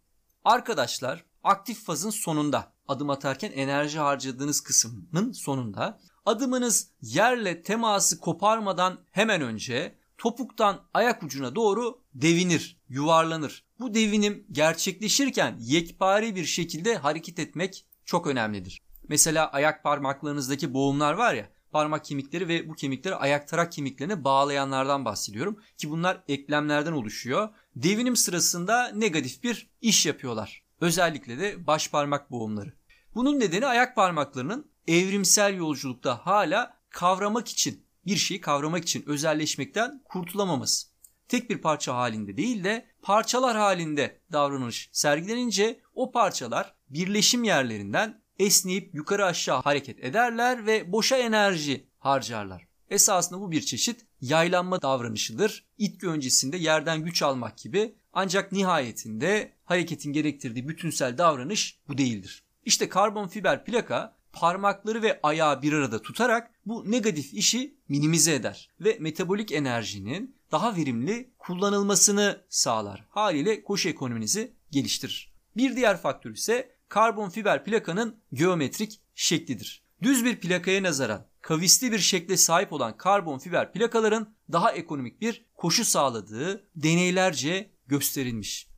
Arkadaşlar, 0.45 1.25
aktif 1.45 1.85
fazın 1.85 2.11
sonunda, 2.11 2.73
adım 2.89 3.11
atarken 3.11 3.53
enerji 3.53 3.99
harcadığınız 3.99 4.61
kısmın 4.61 5.33
sonunda, 5.33 6.01
adımınız 6.27 6.91
yerle 7.03 7.63
teması 7.63 8.21
koparmadan 8.21 8.99
hemen 9.11 9.41
önce 9.41 9.99
topuktan 10.19 10.81
ayak 10.95 11.23
ucuna 11.23 11.55
doğru 11.55 12.01
devinir, 12.15 12.81
yuvarlanır. 12.89 13.65
Bu 13.81 13.95
devinim 13.95 14.47
gerçekleşirken 14.53 15.57
yekpare 15.61 16.35
bir 16.35 16.45
şekilde 16.45 16.97
hareket 16.97 17.39
etmek 17.39 17.87
çok 18.05 18.27
önemlidir. 18.27 18.83
Mesela 19.09 19.51
ayak 19.51 19.85
parmaklarınızdaki 19.85 20.75
boğumlar 20.75 21.13
var 21.13 21.35
ya, 21.35 21.49
parmak 21.73 22.05
kemikleri 22.05 22.49
ve 22.49 22.69
bu 22.69 22.75
kemikleri 22.75 23.15
ayak 23.15 23.49
tarak 23.49 23.73
kemiklerine 23.73 24.25
bağlayanlardan 24.25 25.05
bahsediyorum. 25.05 25.61
Ki 25.77 25.91
bunlar 25.91 26.23
eklemlerden 26.29 26.93
oluşuyor. 26.93 27.49
Devinim 27.77 28.17
sırasında 28.17 28.89
negatif 28.89 29.43
bir 29.43 29.71
iş 29.81 30.07
yapıyorlar. 30.07 30.63
Özellikle 30.81 31.39
de 31.39 31.67
baş 31.67 31.91
parmak 31.91 32.31
boğumları. 32.31 32.73
Bunun 33.15 33.41
nedeni 33.41 33.67
ayak 33.67 33.97
parmaklarının 33.97 34.71
evrimsel 34.89 35.57
yolculukta 35.57 36.27
hala 36.27 36.77
kavramak 36.91 37.49
için, 37.49 37.85
bir 38.07 38.17
şeyi 38.17 38.41
kavramak 38.41 38.83
için 38.83 39.05
özelleşmekten 39.07 40.03
kurtulamaması. 40.05 40.89
Tek 41.29 41.51
bir 41.51 41.59
parça 41.59 41.95
halinde 41.95 42.37
değil 42.37 42.65
de 42.65 42.87
parçalar 43.03 43.57
halinde 43.57 44.21
davranış 44.33 44.89
sergilenince 44.93 45.81
o 45.95 46.13
parçalar 46.13 46.75
birleşim 46.91 47.45
yerlerinden 47.45 48.23
esneyip 48.39 48.95
yukarı 48.95 49.25
aşağı 49.25 49.63
hareket 49.63 50.05
ederler 50.05 50.67
ve 50.67 50.93
boşa 50.93 51.17
enerji 51.17 51.87
harcarlar. 51.99 52.69
Esasında 52.91 53.41
bu 53.41 53.51
bir 53.51 53.61
çeşit 53.61 54.07
yaylanma 54.21 54.83
davranışıdır. 54.83 55.67
İtki 55.79 56.09
öncesinde 56.09 56.57
yerden 56.57 57.05
güç 57.05 57.23
almak 57.23 57.59
gibi 57.59 57.95
ancak 58.13 58.53
nihayetinde 58.53 59.53
hareketin 59.65 60.13
gerektirdiği 60.13 60.69
bütünsel 60.69 61.19
davranış 61.19 61.79
bu 61.89 61.99
değildir. 61.99 62.43
İşte 62.65 62.89
karbon 62.89 63.29
fiber 63.29 63.65
plaka 63.65 64.17
parmakları 64.33 65.03
ve 65.03 65.21
ayağı 65.23 65.63
bir 65.63 65.73
arada 65.73 66.03
tutarak 66.03 66.51
bu 66.67 66.91
negatif 66.91 67.35
işi 67.35 67.75
minimize 67.89 68.35
eder 68.35 68.71
ve 68.81 68.97
metabolik 69.01 69.53
enerjinin 69.53 70.37
daha 70.53 70.77
verimli 70.77 71.31
kullanılmasını 71.39 72.45
sağlar. 72.49 73.05
Haliyle 73.11 73.65
koşu 73.65 73.89
ekonominizi 73.89 74.53
geliştirir. 74.71 75.33
Bir 75.57 75.77
diğer 75.77 75.97
faktör 75.97 76.31
ise 76.31 76.78
karbon 76.89 77.29
fiber 77.29 77.65
plakanın 77.65 78.17
geometrik 78.33 79.01
şeklidir. 79.15 79.83
Düz 80.03 80.25
bir 80.25 80.41
plakaya 80.41 80.83
nazaran 80.83 81.27
kavisli 81.41 81.93
bir 81.93 81.99
şekle 81.99 82.37
sahip 82.37 82.73
olan 82.73 82.97
karbon 82.97 83.39
fiber 83.39 83.73
plakaların 83.73 84.35
daha 84.53 84.73
ekonomik 84.73 85.21
bir 85.21 85.45
koşu 85.55 85.85
sağladığı 85.85 86.69
deneylerce 86.77 87.71
gösterilmiş. 87.87 88.69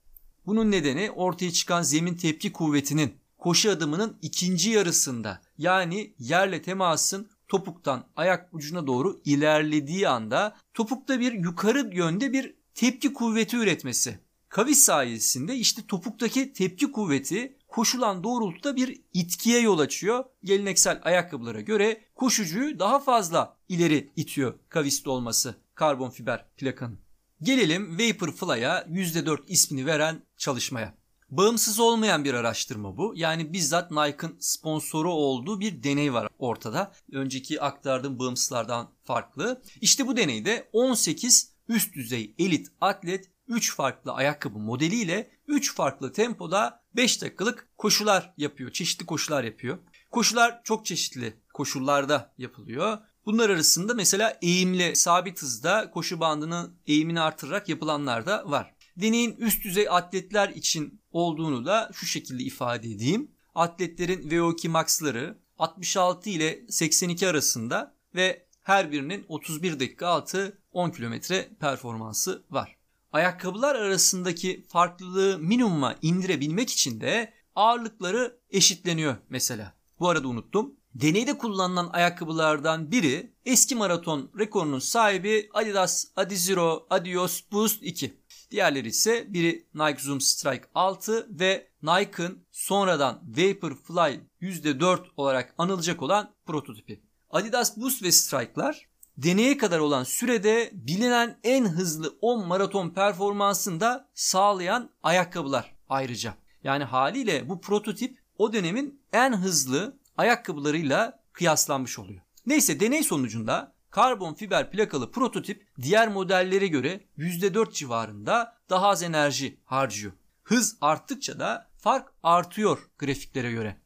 Bunun 0.47 0.71
nedeni 0.71 1.11
ortaya 1.11 1.51
çıkan 1.51 1.83
zemin 1.83 2.15
tepki 2.15 2.53
kuvvetinin 2.53 3.15
koşu 3.39 3.71
adımının 3.71 4.19
ikinci 4.23 4.71
yarısında 4.71 5.43
yani 5.59 6.15
yerle 6.19 6.63
temasın 6.63 7.31
topuktan 7.49 8.07
ayak 8.17 8.55
ucuna 8.55 8.87
doğru 8.87 9.21
ilerlediği 9.25 10.09
anda 10.09 10.57
topukta 10.75 11.21
bir 11.21 11.33
yukarı 11.33 11.91
yönde 11.93 12.33
bir 12.33 12.55
tepki 12.75 13.13
kuvveti 13.13 13.57
üretmesi. 13.57 14.19
Kavis 14.49 14.79
sayesinde 14.79 15.57
işte 15.57 15.83
topuktaki 15.89 16.53
tepki 16.53 16.93
kuvveti 16.93 17.57
koşulan 17.71 18.25
doğrultuda 18.25 18.77
bir 18.77 19.03
itkiye 19.13 19.61
yol 19.61 19.79
açıyor. 19.79 20.25
Geleneksel 20.45 21.01
ayakkabılara 21.03 21.61
göre 21.61 22.05
koşucuyu 22.15 22.79
daha 22.79 22.99
fazla 22.99 23.57
ileri 23.69 24.13
itiyor 24.17 24.55
kaviste 24.69 25.11
olması 25.11 25.55
karbon 25.75 26.11
fiber 26.11 26.47
plakanın. 26.57 26.99
Gelelim 27.43 27.99
Vaporfly'a 27.99 28.83
%4 28.83 29.39
ismini 29.49 29.87
veren 29.87 30.23
çalışmaya. 30.37 31.01
Bağımsız 31.31 31.81
olmayan 31.81 32.25
bir 32.25 32.35
araştırma 32.35 32.97
bu. 32.97 33.13
Yani 33.17 33.53
bizzat 33.53 33.91
Nike'ın 33.91 34.37
sponsoru 34.41 35.13
olduğu 35.13 35.61
bir 35.61 35.83
deney 35.83 36.13
var 36.13 36.29
ortada. 36.39 36.93
Önceki 37.13 37.61
aktardığım 37.61 38.19
bağımsızlardan 38.19 38.91
farklı. 39.05 39.63
İşte 39.81 40.07
bu 40.07 40.17
deneyde 40.17 40.69
18 40.73 41.53
üst 41.69 41.95
düzey 41.95 42.35
elit 42.39 42.69
atlet 42.81 43.31
3 43.51 43.75
farklı 43.75 44.13
ayakkabı 44.13 44.59
modeliyle 44.59 45.31
3 45.47 45.75
farklı 45.75 46.13
tempoda 46.13 46.83
5 46.97 47.23
dakikalık 47.23 47.69
koşular 47.79 48.35
yapıyor. 48.37 48.71
Çeşitli 48.73 49.07
koşular 49.07 49.45
yapıyor. 49.45 49.79
Koşular 50.11 50.61
çok 50.65 50.87
çeşitli 50.87 51.37
koşullarda 51.55 52.35
yapılıyor. 52.39 52.99
Bunlar 53.27 53.51
arasında 53.51 53.95
mesela 53.95 54.39
eğimli 54.43 54.97
sabit 54.97 55.43
hızda 55.43 55.91
koşu 55.91 56.21
bandının 56.21 56.77
eğimini 56.87 57.21
artırarak 57.21 57.69
yapılanlar 57.69 58.27
da 58.27 58.51
var. 58.51 58.75
Deneyin 58.97 59.37
üst 59.37 59.65
düzey 59.65 59.87
atletler 59.91 60.49
için 60.49 61.01
olduğunu 61.13 61.67
da 61.67 61.91
şu 61.93 62.07
şekilde 62.07 62.43
ifade 62.43 62.89
edeyim. 62.89 63.31
Atletlerin 63.55 64.31
VO2 64.31 64.69
max'ları 64.69 65.39
66 65.59 66.31
ile 66.31 66.61
82 66.69 67.29
arasında 67.29 67.95
ve 68.15 68.47
her 68.63 68.93
birinin 68.93 69.25
31 69.29 69.81
dakika 69.81 70.07
altı 70.07 70.59
10 70.73 70.91
kilometre 70.91 71.49
performansı 71.61 72.45
var. 72.51 72.80
Ayakkabılar 73.13 73.75
arasındaki 73.75 74.67
farklılığı 74.69 75.39
minimuma 75.39 75.95
indirebilmek 76.03 76.71
için 76.71 77.01
de 77.01 77.33
ağırlıkları 77.55 78.41
eşitleniyor 78.51 79.17
mesela. 79.29 79.75
Bu 80.01 80.09
arada 80.09 80.29
unuttum. 80.29 80.77
Deneyde 80.95 81.39
kullanılan 81.39 81.91
ayakkabılardan 81.93 82.91
biri 82.91 83.33
eski 83.45 83.75
maraton 83.75 84.31
rekorunun 84.39 84.79
sahibi 84.79 85.51
Adidas 85.55 86.05
Adizero 86.17 86.87
Adios 86.91 87.43
Boost 87.53 87.83
2. 87.83 88.21
Diğerleri 88.51 88.89
ise 88.89 89.33
biri 89.33 89.67
Nike 89.75 90.03
Zoom 90.03 90.21
Strike 90.21 90.65
6 90.75 91.27
ve 91.41 91.71
Nike'ın 91.83 92.47
sonradan 92.51 93.23
Vaporfly 93.29 94.21
%4 94.41 95.01
olarak 95.17 95.55
anılacak 95.59 96.03
olan 96.03 96.35
prototipi. 96.47 97.03
Adidas 97.31 97.77
Boost 97.77 98.03
ve 98.03 98.13
Strike'lar 98.13 98.90
deneye 99.23 99.57
kadar 99.57 99.79
olan 99.79 100.05
sürede 100.05 100.71
bilinen 100.73 101.39
en 101.45 101.65
hızlı 101.65 102.19
10 102.21 102.47
maraton 102.47 102.91
performansını 102.91 103.81
da 103.81 104.09
sağlayan 104.15 104.91
ayakkabılar 105.03 105.75
ayrıca. 105.89 106.35
Yani 106.65 106.85
haliyle 106.85 107.49
bu 107.49 107.61
prototip 107.61 108.19
o 108.39 108.53
dönemin 108.53 109.03
en 109.13 109.33
hızlı 109.33 109.99
ayakkabılarıyla 110.17 111.21
kıyaslanmış 111.33 111.99
oluyor. 111.99 112.21
Neyse 112.47 112.81
deney 112.81 113.03
sonucunda 113.03 113.73
karbon 113.91 114.35
fiber 114.35 114.71
plakalı 114.71 115.11
prototip 115.11 115.67
diğer 115.83 116.09
modellere 116.09 116.67
göre 116.67 117.01
%4 117.19 117.73
civarında 117.73 118.57
daha 118.71 118.89
az 118.89 119.03
enerji 119.03 119.61
harcıyor. 119.65 120.13
Hız 120.43 120.77
arttıkça 120.81 121.39
da 121.39 121.71
fark 121.79 122.13
artıyor 122.23 122.79
grafiklere 122.99 123.53
göre. 123.53 123.80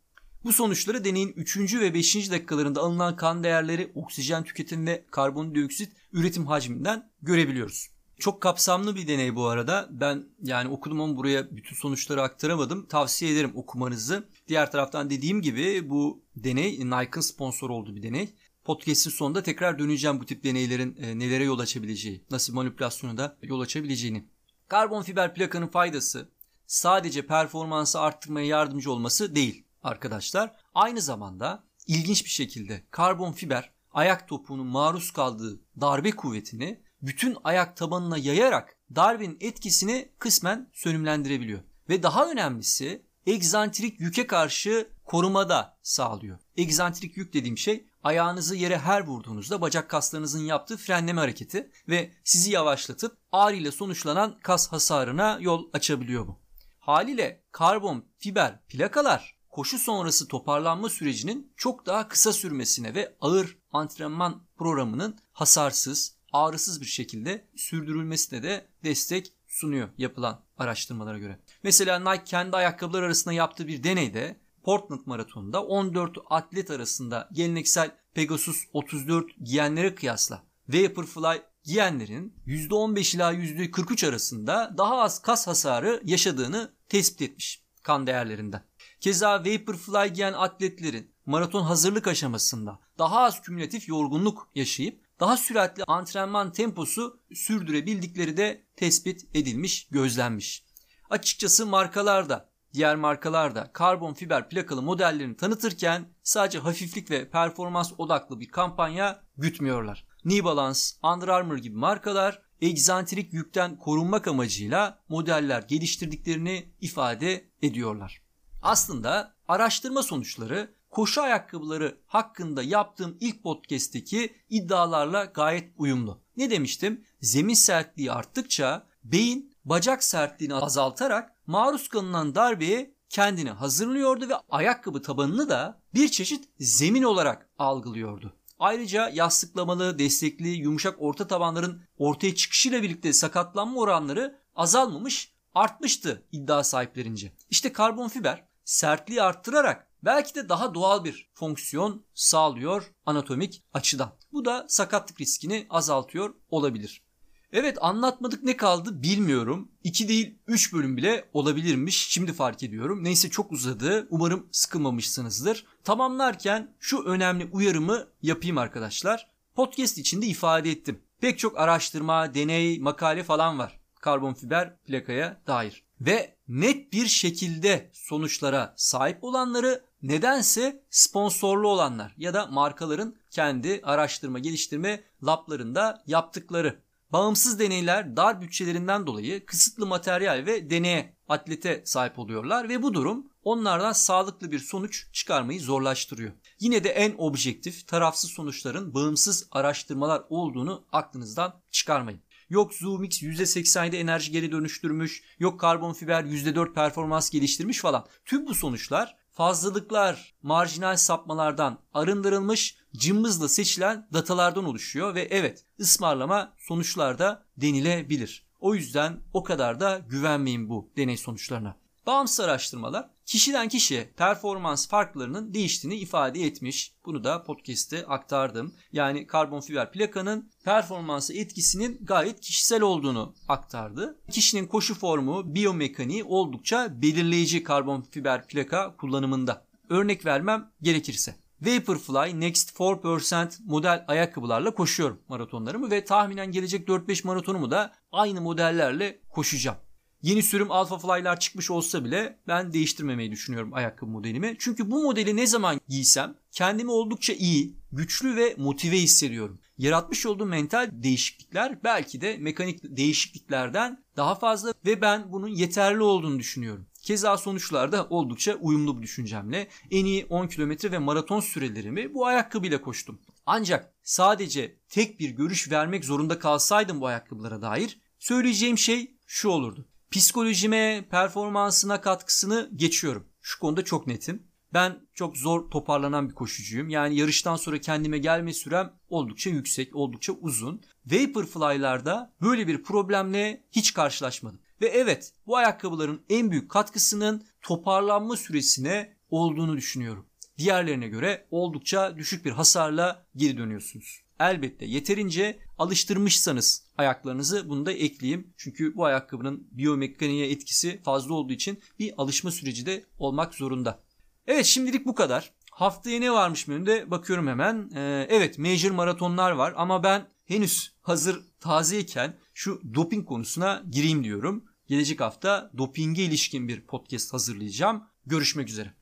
Bu 0.44 0.52
sonuçları 0.52 1.04
deneyin 1.04 1.32
3. 1.36 1.74
ve 1.74 1.94
5. 1.94 2.30
dakikalarında 2.30 2.80
alınan 2.80 3.16
kan 3.16 3.44
değerleri, 3.44 3.92
oksijen 3.94 4.44
tüketimi 4.44 4.86
ve 4.86 5.04
karbondioksit 5.10 5.92
üretim 6.12 6.46
hacminden 6.46 7.10
görebiliyoruz. 7.22 7.90
Çok 8.18 8.40
kapsamlı 8.40 8.96
bir 8.96 9.08
deney 9.08 9.36
bu 9.36 9.46
arada. 9.46 9.88
Ben 9.90 10.24
yani 10.42 10.68
okudum 10.68 11.00
ama 11.00 11.16
buraya 11.16 11.56
bütün 11.56 11.76
sonuçları 11.76 12.22
aktaramadım. 12.22 12.86
Tavsiye 12.86 13.32
ederim 13.32 13.52
okumanızı. 13.54 14.28
Diğer 14.48 14.72
taraftan 14.72 15.10
dediğim 15.10 15.42
gibi 15.42 15.90
bu 15.90 16.22
deney 16.36 16.80
Nike'ın 16.80 17.20
sponsor 17.20 17.70
olduğu 17.70 17.96
bir 17.96 18.02
deney. 18.02 18.28
Podcast'in 18.64 19.10
sonunda 19.10 19.42
tekrar 19.42 19.78
döneceğim 19.78 20.20
bu 20.20 20.26
tip 20.26 20.44
deneylerin 20.44 20.96
e, 20.96 21.18
nelere 21.18 21.44
yol 21.44 21.58
açabileceği, 21.58 22.24
nasıl 22.30 22.54
manipülasyonu 22.54 23.16
da 23.16 23.36
yol 23.42 23.60
açabileceğini. 23.60 24.28
Karbon 24.68 25.02
fiber 25.02 25.34
plakanın 25.34 25.68
faydası 25.68 26.28
sadece 26.66 27.26
performansı 27.26 28.00
arttırmaya 28.00 28.46
yardımcı 28.46 28.92
olması 28.92 29.34
değil 29.34 29.63
arkadaşlar. 29.84 30.56
Aynı 30.74 31.00
zamanda 31.00 31.64
ilginç 31.86 32.24
bir 32.24 32.30
şekilde 32.30 32.84
karbon 32.90 33.32
fiber 33.32 33.72
ayak 33.92 34.28
topuğunun 34.28 34.66
maruz 34.66 35.10
kaldığı 35.10 35.60
darbe 35.80 36.10
kuvvetini 36.10 36.84
bütün 37.02 37.36
ayak 37.44 37.76
tabanına 37.76 38.18
yayarak 38.18 38.76
darbenin 38.94 39.36
etkisini 39.40 40.12
kısmen 40.18 40.70
sönümlendirebiliyor. 40.72 41.60
Ve 41.88 42.02
daha 42.02 42.30
önemlisi 42.30 43.06
egzantrik 43.26 44.00
yüke 44.00 44.26
karşı 44.26 44.88
korumada 45.04 45.78
sağlıyor. 45.82 46.38
Egzantrik 46.56 47.16
yük 47.16 47.34
dediğim 47.34 47.58
şey 47.58 47.86
ayağınızı 48.02 48.56
yere 48.56 48.78
her 48.78 49.06
vurduğunuzda 49.06 49.60
bacak 49.60 49.90
kaslarınızın 49.90 50.44
yaptığı 50.44 50.76
frenleme 50.76 51.20
hareketi 51.20 51.70
ve 51.88 52.12
sizi 52.24 52.50
yavaşlatıp 52.50 53.18
ağrı 53.32 53.56
ile 53.56 53.72
sonuçlanan 53.72 54.38
kas 54.42 54.72
hasarına 54.72 55.38
yol 55.40 55.68
açabiliyor 55.72 56.26
bu. 56.26 56.40
Haliyle 56.78 57.44
karbon 57.52 58.04
fiber 58.18 58.60
plakalar 58.68 59.33
koşu 59.54 59.78
sonrası 59.78 60.28
toparlanma 60.28 60.88
sürecinin 60.88 61.52
çok 61.56 61.86
daha 61.86 62.08
kısa 62.08 62.32
sürmesine 62.32 62.94
ve 62.94 63.16
ağır 63.20 63.58
antrenman 63.72 64.42
programının 64.56 65.18
hasarsız, 65.32 66.16
ağrısız 66.32 66.80
bir 66.80 66.86
şekilde 66.86 67.48
sürdürülmesine 67.56 68.42
de 68.42 68.66
destek 68.84 69.32
sunuyor 69.48 69.88
yapılan 69.98 70.44
araştırmalara 70.58 71.18
göre. 71.18 71.38
Mesela 71.62 71.98
Nike 72.10 72.24
kendi 72.24 72.56
ayakkabılar 72.56 73.02
arasında 73.02 73.34
yaptığı 73.34 73.66
bir 73.68 73.84
deneyde 73.84 74.40
Portland 74.62 75.00
Maratonu'nda 75.06 75.64
14 75.64 76.18
atlet 76.30 76.70
arasında 76.70 77.28
geleneksel 77.32 77.90
Pegasus 78.14 78.64
34 78.72 79.30
giyenlere 79.44 79.94
kıyasla 79.94 80.42
Vaporfly 80.68 81.42
giyenlerin 81.64 82.34
%15 82.46 83.16
ila 83.16 83.32
%43 83.32 84.08
arasında 84.08 84.74
daha 84.78 85.00
az 85.00 85.22
kas 85.22 85.46
hasarı 85.46 86.02
yaşadığını 86.04 86.72
tespit 86.88 87.22
etmiş 87.22 87.63
kan 87.84 88.06
değerlerinden. 88.06 88.62
Keza 89.00 89.44
Vaporfly 89.44 90.12
giyen 90.12 90.32
atletlerin 90.32 91.14
maraton 91.26 91.62
hazırlık 91.62 92.06
aşamasında 92.06 92.80
daha 92.98 93.20
az 93.20 93.42
kümülatif 93.42 93.88
yorgunluk 93.88 94.48
yaşayıp 94.54 95.04
daha 95.20 95.36
süratli 95.36 95.84
antrenman 95.86 96.52
temposu 96.52 97.20
sürdürebildikleri 97.34 98.36
de 98.36 98.66
tespit 98.76 99.24
edilmiş, 99.34 99.88
gözlenmiş. 99.90 100.64
Açıkçası 101.10 101.66
markalar 101.66 102.28
da 102.28 102.50
diğer 102.74 102.96
markalar 102.96 103.54
da 103.54 103.72
karbon 103.72 104.14
fiber 104.14 104.48
plakalı 104.48 104.82
modellerini 104.82 105.36
tanıtırken 105.36 106.08
sadece 106.22 106.58
hafiflik 106.58 107.10
ve 107.10 107.30
performans 107.30 107.92
odaklı 107.98 108.40
bir 108.40 108.48
kampanya 108.48 109.22
gütmüyorlar. 109.36 110.06
New 110.24 110.44
Balance, 110.44 110.80
Under 111.02 111.28
Armour 111.28 111.58
gibi 111.58 111.76
markalar 111.76 112.42
egzantrik 112.60 113.32
yükten 113.32 113.78
korunmak 113.78 114.28
amacıyla 114.28 114.98
modeller 115.08 115.62
geliştirdiklerini 115.62 116.72
ifade 116.80 117.50
ediyorlar. 117.64 118.22
Aslında 118.62 119.34
araştırma 119.48 120.02
sonuçları 120.02 120.74
koşu 120.90 121.22
ayakkabıları 121.22 121.98
hakkında 122.06 122.62
yaptığım 122.62 123.16
ilk 123.20 123.42
podcast'teki 123.42 124.34
iddialarla 124.50 125.24
gayet 125.24 125.72
uyumlu. 125.76 126.20
Ne 126.36 126.50
demiştim? 126.50 127.04
Zemin 127.20 127.54
sertliği 127.54 128.12
arttıkça 128.12 128.86
beyin 129.04 129.54
bacak 129.64 130.04
sertliğini 130.04 130.54
azaltarak 130.54 131.32
maruz 131.46 131.88
kalınan 131.88 132.34
darbeye 132.34 132.94
kendini 133.08 133.50
hazırlıyordu 133.50 134.28
ve 134.28 134.34
ayakkabı 134.50 135.02
tabanını 135.02 135.48
da 135.48 135.80
bir 135.94 136.08
çeşit 136.08 136.48
zemin 136.58 137.02
olarak 137.02 137.48
algılıyordu. 137.58 138.32
Ayrıca 138.58 139.08
yastıklamalı, 139.08 139.98
destekli, 139.98 140.48
yumuşak 140.48 140.96
orta 140.98 141.26
tabanların 141.26 141.82
ortaya 141.98 142.34
çıkışıyla 142.34 142.82
birlikte 142.82 143.12
sakatlanma 143.12 143.80
oranları 143.80 144.38
azalmamış, 144.56 145.33
artmıştı 145.54 146.24
iddia 146.32 146.64
sahiplerince. 146.64 147.32
İşte 147.50 147.72
karbon 147.72 148.08
fiber 148.08 148.44
sertliği 148.64 149.22
arttırarak 149.22 149.86
belki 150.02 150.34
de 150.34 150.48
daha 150.48 150.74
doğal 150.74 151.04
bir 151.04 151.30
fonksiyon 151.34 152.04
sağlıyor 152.14 152.82
anatomik 153.06 153.62
açıdan. 153.72 154.14
Bu 154.32 154.44
da 154.44 154.66
sakatlık 154.68 155.20
riskini 155.20 155.66
azaltıyor 155.70 156.34
olabilir. 156.50 157.04
Evet 157.52 157.78
anlatmadık 157.80 158.42
ne 158.42 158.56
kaldı 158.56 159.02
bilmiyorum. 159.02 159.72
2 159.84 160.08
değil 160.08 160.38
3 160.46 160.72
bölüm 160.72 160.96
bile 160.96 161.28
olabilirmiş. 161.32 162.06
Şimdi 162.08 162.32
fark 162.32 162.62
ediyorum. 162.62 163.04
Neyse 163.04 163.30
çok 163.30 163.52
uzadı. 163.52 164.06
Umarım 164.10 164.48
sıkılmamışsınızdır. 164.52 165.66
Tamamlarken 165.84 166.74
şu 166.80 167.02
önemli 167.02 167.48
uyarımı 167.52 168.06
yapayım 168.22 168.58
arkadaşlar. 168.58 169.30
Podcast 169.54 169.98
içinde 169.98 170.26
ifade 170.26 170.70
ettim. 170.70 171.00
Pek 171.20 171.38
çok 171.38 171.58
araştırma, 171.58 172.34
deney, 172.34 172.78
makale 172.78 173.24
falan 173.24 173.58
var. 173.58 173.83
Karbon 174.04 174.34
fiber 174.34 174.76
plakaya 174.76 175.40
dair. 175.46 175.84
Ve 176.00 176.36
net 176.48 176.92
bir 176.92 177.06
şekilde 177.06 177.90
sonuçlara 177.92 178.74
sahip 178.76 179.24
olanları 179.24 179.84
nedense 180.02 180.84
sponsorlu 180.90 181.68
olanlar 181.68 182.14
ya 182.16 182.34
da 182.34 182.46
markaların 182.46 183.16
kendi 183.30 183.80
araştırma 183.82 184.38
geliştirme 184.38 185.04
lablarında 185.22 186.02
yaptıkları 186.06 186.84
Bağımsız 187.14 187.58
deneyler 187.58 188.16
dar 188.16 188.40
bütçelerinden 188.40 189.06
dolayı 189.06 189.46
kısıtlı 189.46 189.86
materyal 189.86 190.46
ve 190.46 190.70
deneye 190.70 191.16
atlete 191.28 191.82
sahip 191.84 192.18
oluyorlar 192.18 192.68
ve 192.68 192.82
bu 192.82 192.94
durum 192.94 193.30
onlardan 193.42 193.92
sağlıklı 193.92 194.52
bir 194.52 194.58
sonuç 194.58 195.12
çıkarmayı 195.12 195.60
zorlaştırıyor. 195.60 196.32
Yine 196.60 196.84
de 196.84 196.88
en 196.88 197.14
objektif, 197.18 197.88
tarafsız 197.88 198.30
sonuçların 198.30 198.94
bağımsız 198.94 199.48
araştırmalar 199.50 200.22
olduğunu 200.28 200.84
aklınızdan 200.92 201.60
çıkarmayın. 201.70 202.20
Yok 202.50 202.74
ZoomX 202.74 203.22
%87 203.22 203.96
enerji 203.96 204.32
geri 204.32 204.52
dönüştürmüş, 204.52 205.22
yok 205.38 205.60
karbon 205.60 205.92
fiber 205.92 206.24
%4 206.24 206.72
performans 206.72 207.30
geliştirmiş 207.30 207.78
falan. 207.78 208.06
Tüm 208.24 208.46
bu 208.46 208.54
sonuçlar 208.54 209.16
fazlalıklar, 209.34 210.34
marjinal 210.42 210.96
sapmalardan 210.96 211.78
arındırılmış, 211.94 212.76
cımbızla 212.96 213.48
seçilen 213.48 214.08
datalardan 214.12 214.64
oluşuyor 214.64 215.14
ve 215.14 215.22
evet 215.30 215.64
ısmarlama 215.80 216.52
sonuçlarda 216.58 217.44
denilebilir. 217.56 218.46
O 218.60 218.74
yüzden 218.74 219.20
o 219.32 219.44
kadar 219.44 219.80
da 219.80 219.98
güvenmeyin 220.08 220.68
bu 220.68 220.90
deney 220.96 221.16
sonuçlarına. 221.16 221.76
Bağımsız 222.06 222.40
araştırmalar 222.40 223.10
kişiden 223.26 223.68
kişiye 223.68 224.04
performans 224.16 224.88
farklarının 224.88 225.54
değiştiğini 225.54 225.96
ifade 225.96 226.42
etmiş. 226.42 226.92
Bunu 227.04 227.24
da 227.24 227.42
podcast'te 227.42 228.06
aktardım. 228.06 228.74
Yani 228.92 229.26
karbon 229.26 229.60
fiber 229.60 229.92
plakanın 229.92 230.50
performansı 230.64 231.34
etkisinin 231.34 231.98
gayet 232.02 232.40
kişisel 232.40 232.82
olduğunu 232.82 233.34
aktardı. 233.48 234.18
Kişinin 234.30 234.66
koşu 234.66 234.94
formu, 234.94 235.54
biyomekaniği 235.54 236.24
oldukça 236.24 237.02
belirleyici 237.02 237.62
karbon 237.62 238.02
fiber 238.02 238.46
plaka 238.46 238.96
kullanımında. 238.96 239.66
Örnek 239.88 240.26
vermem 240.26 240.70
gerekirse. 240.82 241.44
Vaporfly 241.60 242.40
Next 242.40 242.70
4% 242.80 243.58
model 243.66 244.04
ayakkabılarla 244.08 244.74
koşuyorum 244.74 245.22
maratonlarımı 245.28 245.90
ve 245.90 246.04
tahminen 246.04 246.52
gelecek 246.52 246.88
4-5 246.88 247.26
maratonumu 247.26 247.70
da 247.70 247.92
aynı 248.12 248.40
modellerle 248.40 249.20
koşacağım. 249.30 249.76
Yeni 250.24 250.42
sürüm 250.42 250.70
Alpha 250.70 250.98
Fly'lar 250.98 251.40
çıkmış 251.40 251.70
olsa 251.70 252.04
bile 252.04 252.38
ben 252.48 252.72
değiştirmemeyi 252.72 253.32
düşünüyorum 253.32 253.74
ayakkabı 253.74 254.10
modelimi. 254.10 254.56
Çünkü 254.58 254.90
bu 254.90 255.02
modeli 255.02 255.36
ne 255.36 255.46
zaman 255.46 255.80
giysem 255.88 256.34
kendimi 256.52 256.90
oldukça 256.90 257.32
iyi, 257.32 257.76
güçlü 257.92 258.36
ve 258.36 258.54
motive 258.58 258.98
hissediyorum. 258.98 259.58
Yaratmış 259.78 260.26
olduğum 260.26 260.46
mental 260.46 260.90
değişiklikler 260.92 261.84
belki 261.84 262.20
de 262.20 262.36
mekanik 262.36 262.80
değişikliklerden 262.82 264.04
daha 264.16 264.34
fazla 264.34 264.74
ve 264.86 265.00
ben 265.00 265.32
bunun 265.32 265.48
yeterli 265.48 266.02
olduğunu 266.02 266.38
düşünüyorum. 266.38 266.86
Keza 267.02 267.36
sonuçlarda 267.36 268.06
oldukça 268.10 268.54
uyumlu 268.54 268.96
bu 268.96 269.02
düşüncemle 269.02 269.68
en 269.90 270.04
iyi 270.04 270.26
10 270.26 270.46
kilometre 270.46 270.92
ve 270.92 270.98
maraton 270.98 271.40
sürelerimi 271.40 272.14
bu 272.14 272.26
ayakkabıyla 272.26 272.80
koştum. 272.80 273.20
Ancak 273.46 273.94
sadece 274.02 274.76
tek 274.88 275.20
bir 275.20 275.30
görüş 275.30 275.70
vermek 275.70 276.04
zorunda 276.04 276.38
kalsaydım 276.38 277.00
bu 277.00 277.06
ayakkabılara 277.06 277.62
dair 277.62 278.00
söyleyeceğim 278.18 278.78
şey 278.78 279.16
şu 279.26 279.48
olurdu. 279.48 279.88
Psikolojime, 280.14 281.04
performansına 281.10 282.00
katkısını 282.00 282.70
geçiyorum. 282.74 283.28
Şu 283.40 283.60
konuda 283.60 283.84
çok 283.84 284.06
netim. 284.06 284.42
Ben 284.72 285.08
çok 285.14 285.36
zor 285.36 285.70
toparlanan 285.70 286.28
bir 286.28 286.34
koşucuyum. 286.34 286.88
Yani 286.88 287.16
yarıştan 287.16 287.56
sonra 287.56 287.80
kendime 287.80 288.18
gelme 288.18 288.52
sürem 288.52 288.92
oldukça 289.08 289.50
yüksek, 289.50 289.96
oldukça 289.96 290.32
uzun. 290.32 290.82
Vaporfly'larda 291.06 292.34
böyle 292.42 292.66
bir 292.66 292.82
problemle 292.82 293.64
hiç 293.72 293.94
karşılaşmadım. 293.94 294.60
Ve 294.80 294.86
evet 294.86 295.32
bu 295.46 295.56
ayakkabıların 295.56 296.24
en 296.28 296.50
büyük 296.50 296.70
katkısının 296.70 297.46
toparlanma 297.62 298.36
süresine 298.36 299.16
olduğunu 299.28 299.76
düşünüyorum. 299.76 300.26
Diğerlerine 300.58 301.08
göre 301.08 301.46
oldukça 301.50 302.16
düşük 302.16 302.44
bir 302.44 302.50
hasarla 302.50 303.26
geri 303.36 303.56
dönüyorsunuz. 303.56 304.23
Elbette 304.40 304.84
yeterince 304.86 305.58
alıştırmışsanız 305.78 306.84
ayaklarınızı 306.98 307.68
bunu 307.68 307.86
da 307.86 307.92
ekleyeyim. 307.92 308.54
Çünkü 308.56 308.96
bu 308.96 309.04
ayakkabının 309.04 309.68
biyomekaniğe 309.70 310.50
etkisi 310.50 311.02
fazla 311.02 311.34
olduğu 311.34 311.52
için 311.52 311.78
bir 311.98 312.12
alışma 312.16 312.50
süreci 312.50 312.86
de 312.86 313.04
olmak 313.18 313.54
zorunda. 313.54 314.00
Evet 314.46 314.66
şimdilik 314.66 315.06
bu 315.06 315.14
kadar. 315.14 315.52
Haftaya 315.70 316.20
ne 316.20 316.32
varmış 316.32 316.68
menüde 316.68 317.10
bakıyorum 317.10 317.46
hemen. 317.46 317.90
Ee, 317.94 318.26
evet 318.30 318.58
major 318.58 318.90
maratonlar 318.90 319.50
var 319.50 319.74
ama 319.76 320.02
ben 320.02 320.28
henüz 320.46 320.92
hazır 321.02 321.40
tazeyken 321.60 322.36
şu 322.54 322.82
doping 322.94 323.28
konusuna 323.28 323.82
gireyim 323.90 324.24
diyorum. 324.24 324.64
Gelecek 324.86 325.20
hafta 325.20 325.70
dopinge 325.78 326.22
ilişkin 326.22 326.68
bir 326.68 326.80
podcast 326.80 327.32
hazırlayacağım. 327.32 328.04
Görüşmek 328.26 328.68
üzere. 328.68 328.94